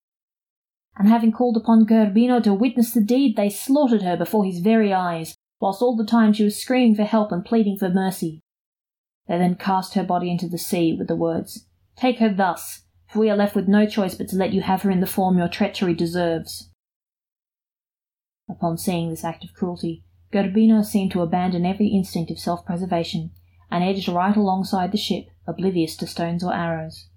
And 0.96 1.08
having 1.08 1.32
called 1.32 1.56
upon 1.56 1.86
Gerbino 1.86 2.40
to 2.44 2.54
witness 2.54 2.92
the 2.92 3.02
deed, 3.02 3.34
they 3.36 3.50
slaughtered 3.50 4.02
her 4.02 4.16
before 4.16 4.44
his 4.44 4.60
very 4.60 4.94
eyes, 4.94 5.34
whilst 5.60 5.82
all 5.82 5.96
the 5.96 6.06
time 6.06 6.32
she 6.32 6.44
was 6.44 6.56
screaming 6.56 6.94
for 6.94 7.04
help 7.04 7.32
and 7.32 7.44
pleading 7.44 7.78
for 7.78 7.88
mercy. 7.88 8.42
They 9.26 9.38
then 9.38 9.56
cast 9.56 9.94
her 9.94 10.04
body 10.04 10.30
into 10.30 10.48
the 10.48 10.56
sea 10.56 10.94
with 10.96 11.08
the 11.08 11.16
words, 11.16 11.66
Take 11.96 12.20
her 12.20 12.32
thus, 12.32 12.82
we 13.16 13.30
are 13.30 13.36
left 13.36 13.54
with 13.54 13.68
no 13.68 13.86
choice 13.86 14.14
but 14.14 14.28
to 14.28 14.36
let 14.36 14.52
you 14.52 14.62
have 14.62 14.82
her 14.82 14.90
in 14.90 15.00
the 15.00 15.06
form 15.06 15.38
your 15.38 15.48
treachery 15.48 15.94
deserves. 15.94 16.70
Upon 18.48 18.78
seeing 18.78 19.10
this 19.10 19.24
act 19.24 19.44
of 19.44 19.54
cruelty, 19.54 20.04
Gerbino 20.32 20.84
seemed 20.84 21.12
to 21.12 21.22
abandon 21.22 21.64
every 21.64 21.88
instinct 21.88 22.30
of 22.30 22.38
self 22.38 22.64
preservation, 22.64 23.30
and 23.70 23.82
edged 23.82 24.08
right 24.08 24.36
alongside 24.36 24.92
the 24.92 24.98
ship, 24.98 25.26
oblivious 25.46 25.96
to 25.96 26.06
stones 26.06 26.44
or 26.44 26.54
arrows. 26.54 27.08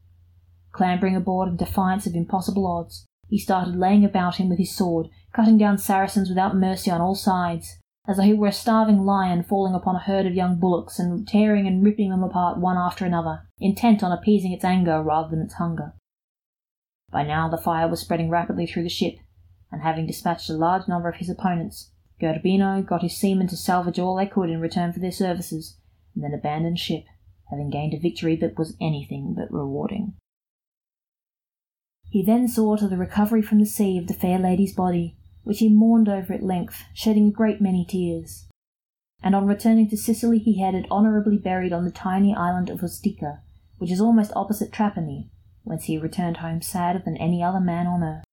Clambering 0.71 1.15
aboard 1.15 1.49
in 1.49 1.57
defiance 1.57 2.07
of 2.07 2.15
impossible 2.15 2.65
odds, 2.67 3.05
he 3.27 3.37
started 3.37 3.75
laying 3.75 4.05
about 4.05 4.35
him 4.35 4.49
with 4.49 4.57
his 4.57 4.75
sword, 4.75 5.07
cutting 5.33 5.57
down 5.57 5.77
Saracens 5.77 6.29
without 6.29 6.55
mercy 6.55 6.89
on 6.89 7.01
all 7.01 7.15
sides, 7.15 7.78
as 8.09 8.17
though 8.17 8.23
he 8.23 8.33
were 8.33 8.47
a 8.47 8.51
starving 8.51 9.05
lion 9.05 9.43
falling 9.43 9.75
upon 9.75 9.95
a 9.95 9.99
herd 9.99 10.25
of 10.25 10.33
young 10.33 10.59
bullocks 10.59 10.97
and 10.97 11.27
tearing 11.27 11.67
and 11.67 11.85
ripping 11.85 12.09
them 12.09 12.23
apart 12.23 12.57
one 12.57 12.75
after 12.75 13.05
another, 13.05 13.43
intent 13.59 14.01
on 14.01 14.11
appeasing 14.11 14.51
its 14.51 14.65
anger 14.65 15.03
rather 15.03 15.29
than 15.29 15.43
its 15.45 15.53
hunger. 15.53 15.93
By 17.11 17.21
now 17.21 17.47
the 17.49 17.57
fire 17.57 17.87
was 17.87 17.99
spreading 17.99 18.31
rapidly 18.31 18.65
through 18.65 18.81
the 18.81 18.89
ship, 18.89 19.17
and 19.71 19.83
having 19.83 20.07
dispatched 20.07 20.49
a 20.49 20.53
large 20.53 20.87
number 20.87 21.07
of 21.07 21.17
his 21.17 21.29
opponents, 21.29 21.91
Gerbino 22.19 22.83
got 22.83 23.03
his 23.03 23.15
seamen 23.15 23.47
to 23.47 23.55
salvage 23.55 23.99
all 23.99 24.15
they 24.15 24.25
could 24.25 24.49
in 24.49 24.59
return 24.59 24.91
for 24.91 24.99
their 24.99 25.11
services, 25.11 25.77
and 26.15 26.23
then 26.23 26.33
abandoned 26.33 26.79
ship, 26.79 27.03
having 27.51 27.69
gained 27.69 27.93
a 27.93 27.99
victory 27.99 28.35
that 28.37 28.57
was 28.57 28.75
anything 28.81 29.35
but 29.37 29.53
rewarding. 29.55 30.15
He 32.09 32.25
then 32.25 32.47
saw 32.47 32.75
to 32.75 32.87
the 32.87 32.97
recovery 32.97 33.43
from 33.43 33.59
the 33.59 33.67
sea 33.67 33.99
of 33.99 34.07
the 34.07 34.15
fair 34.15 34.39
lady's 34.39 34.73
body, 34.73 35.18
which 35.49 35.57
he 35.57 35.67
mourned 35.67 36.07
over 36.07 36.31
at 36.31 36.43
length, 36.43 36.83
shedding 36.93 37.29
a 37.29 37.31
great 37.31 37.59
many 37.59 37.83
tears. 37.83 38.45
And 39.23 39.33
on 39.33 39.47
returning 39.47 39.89
to 39.89 39.97
Sicily, 39.97 40.37
he 40.37 40.61
had 40.61 40.75
it 40.75 40.85
honourably 40.91 41.39
buried 41.39 41.73
on 41.73 41.85
the 41.85 41.91
tiny 41.91 42.35
island 42.35 42.69
of 42.69 42.81
Ustica, 42.81 43.39
which 43.79 43.89
is 43.89 43.99
almost 43.99 44.31
opposite 44.35 44.71
Trapani, 44.71 45.31
whence 45.63 45.85
he 45.85 45.97
returned 45.97 46.37
home 46.37 46.61
sadder 46.61 47.01
than 47.03 47.17
any 47.17 47.41
other 47.41 47.59
man 47.59 47.87
on 47.87 48.03
earth. 48.03 48.23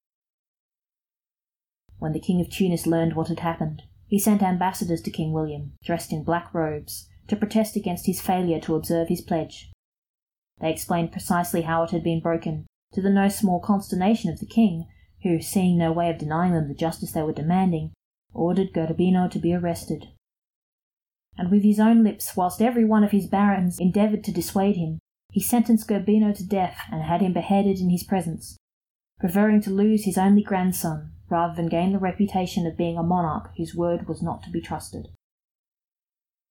When 1.98 2.12
the 2.12 2.20
King 2.20 2.38
of 2.42 2.50
Tunis 2.50 2.86
learned 2.86 3.16
what 3.16 3.28
had 3.28 3.40
happened, 3.40 3.84
he 4.06 4.18
sent 4.18 4.42
ambassadors 4.42 5.00
to 5.00 5.10
King 5.10 5.32
William, 5.32 5.72
dressed 5.82 6.12
in 6.12 6.22
black 6.22 6.52
robes, 6.52 7.08
to 7.28 7.36
protest 7.36 7.76
against 7.76 8.04
his 8.04 8.20
failure 8.20 8.60
to 8.60 8.74
observe 8.74 9.08
his 9.08 9.22
pledge. 9.22 9.72
They 10.60 10.70
explained 10.70 11.12
precisely 11.12 11.62
how 11.62 11.82
it 11.82 11.92
had 11.92 12.04
been 12.04 12.20
broken, 12.20 12.66
to 12.92 13.00
the 13.00 13.08
no 13.08 13.30
small 13.30 13.58
consternation 13.58 14.30
of 14.30 14.38
the 14.38 14.44
king, 14.44 14.86
who, 15.26 15.40
seeing 15.40 15.76
no 15.76 15.90
way 15.90 16.08
of 16.08 16.18
denying 16.18 16.52
them 16.52 16.68
the 16.68 16.74
justice 16.74 17.10
they 17.10 17.22
were 17.22 17.32
demanding, 17.32 17.92
ordered 18.32 18.72
Gerbino 18.72 19.28
to 19.30 19.38
be 19.40 19.52
arrested. 19.52 20.08
And 21.36 21.50
with 21.50 21.64
his 21.64 21.80
own 21.80 22.04
lips, 22.04 22.36
whilst 22.36 22.62
every 22.62 22.84
one 22.84 23.02
of 23.02 23.10
his 23.10 23.26
barons 23.26 23.80
endeavoured 23.80 24.22
to 24.24 24.32
dissuade 24.32 24.76
him, 24.76 25.00
he 25.32 25.40
sentenced 25.40 25.88
Gerbino 25.88 26.32
to 26.34 26.46
death 26.46 26.82
and 26.92 27.02
had 27.02 27.20
him 27.20 27.32
beheaded 27.32 27.80
in 27.80 27.90
his 27.90 28.04
presence, 28.04 28.56
preferring 29.18 29.60
to 29.62 29.70
lose 29.70 30.04
his 30.04 30.16
only 30.16 30.42
grandson 30.42 31.12
rather 31.28 31.54
than 31.54 31.68
gain 31.68 31.92
the 31.92 31.98
reputation 31.98 32.66
of 32.66 32.76
being 32.76 32.96
a 32.96 33.02
monarch 33.02 33.50
whose 33.56 33.74
word 33.74 34.06
was 34.06 34.22
not 34.22 34.44
to 34.44 34.50
be 34.50 34.60
trusted. 34.60 35.08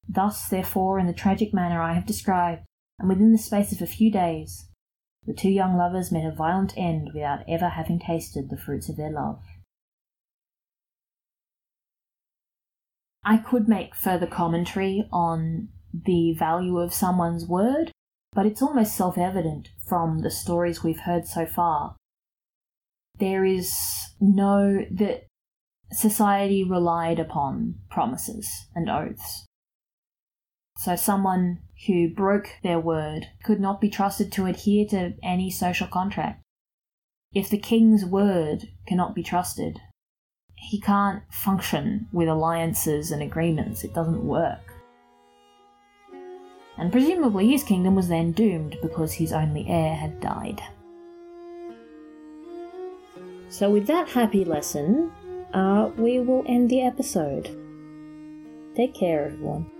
Thus, 0.07 0.49
therefore, 0.49 0.99
in 0.99 1.07
the 1.07 1.13
tragic 1.13 1.53
manner 1.53 1.81
I 1.81 1.93
have 1.93 2.05
described, 2.05 2.63
and 2.99 3.07
within 3.07 3.31
the 3.31 3.37
space 3.37 3.71
of 3.71 3.81
a 3.81 3.87
few 3.87 4.11
days, 4.11 4.67
the 5.25 5.33
two 5.33 5.49
young 5.49 5.75
lovers 5.77 6.11
met 6.11 6.25
a 6.25 6.31
violent 6.31 6.73
end 6.77 7.11
without 7.13 7.43
ever 7.47 7.69
having 7.69 7.99
tasted 7.99 8.49
the 8.49 8.57
fruits 8.57 8.89
of 8.89 8.97
their 8.97 9.11
love. 9.11 9.41
I 13.23 13.37
could 13.37 13.67
make 13.67 13.95
further 13.95 14.27
commentary 14.27 15.07
on 15.11 15.69
the 15.91 16.33
value 16.33 16.77
of 16.77 16.93
someone's 16.93 17.47
word, 17.47 17.91
but 18.33 18.45
it's 18.45 18.61
almost 18.61 18.95
self 18.95 19.17
evident 19.17 19.69
from 19.87 20.19
the 20.19 20.29
stories 20.29 20.83
we've 20.83 20.99
heard 20.99 21.25
so 21.25 21.45
far. 21.45 21.95
There 23.17 23.43
is 23.43 23.75
no 24.19 24.85
that 24.91 25.25
society 25.91 26.63
relied 26.63 27.19
upon 27.19 27.75
promises 27.89 28.47
and 28.75 28.89
oaths. 28.89 29.45
So 30.77 30.95
someone 30.95 31.59
who 31.87 32.09
broke 32.09 32.49
their 32.63 32.79
word 32.79 33.27
could 33.43 33.59
not 33.59 33.81
be 33.81 33.89
trusted 33.89 34.31
to 34.31 34.45
adhere 34.45 34.85
to 34.87 35.13
any 35.21 35.49
social 35.49 35.87
contract. 35.87 36.41
If 37.33 37.49
the 37.49 37.57
king's 37.57 38.05
word 38.05 38.69
cannot 38.87 39.13
be 39.13 39.23
trusted, 39.23 39.81
he 40.55 40.79
can't 40.79 41.23
function 41.29 42.07
with 42.13 42.29
alliances 42.29 43.11
and 43.11 43.21
agreements. 43.21 43.83
It 43.83 43.93
doesn't 43.93 44.25
work. 44.25 44.73
And 46.77 46.91
presumably 46.91 47.49
his 47.49 47.63
kingdom 47.63 47.95
was 47.95 48.07
then 48.07 48.31
doomed 48.31 48.77
because 48.81 49.13
his 49.13 49.31
only 49.31 49.67
heir 49.67 49.95
had 49.95 50.19
died. 50.19 50.61
So, 53.49 53.69
with 53.69 53.87
that 53.87 54.09
happy 54.09 54.43
lesson, 54.43 55.11
uh, 55.53 55.89
we 55.97 56.19
will 56.19 56.43
end 56.47 56.69
the 56.69 56.81
episode. 56.81 57.49
Take 58.75 58.93
care, 58.93 59.27
everyone. 59.27 59.71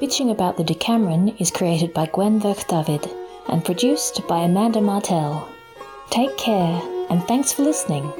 Bitching 0.00 0.32
About 0.32 0.56
the 0.56 0.64
Decameron 0.64 1.36
is 1.38 1.52
created 1.52 1.94
by 1.94 2.06
Gwen 2.06 2.40
David 2.40 3.08
and 3.48 3.64
produced 3.64 4.26
by 4.26 4.40
Amanda 4.40 4.80
Martell. 4.80 5.48
Take 6.10 6.36
care, 6.36 6.82
and 7.10 7.22
thanks 7.28 7.52
for 7.52 7.62
listening. 7.62 8.12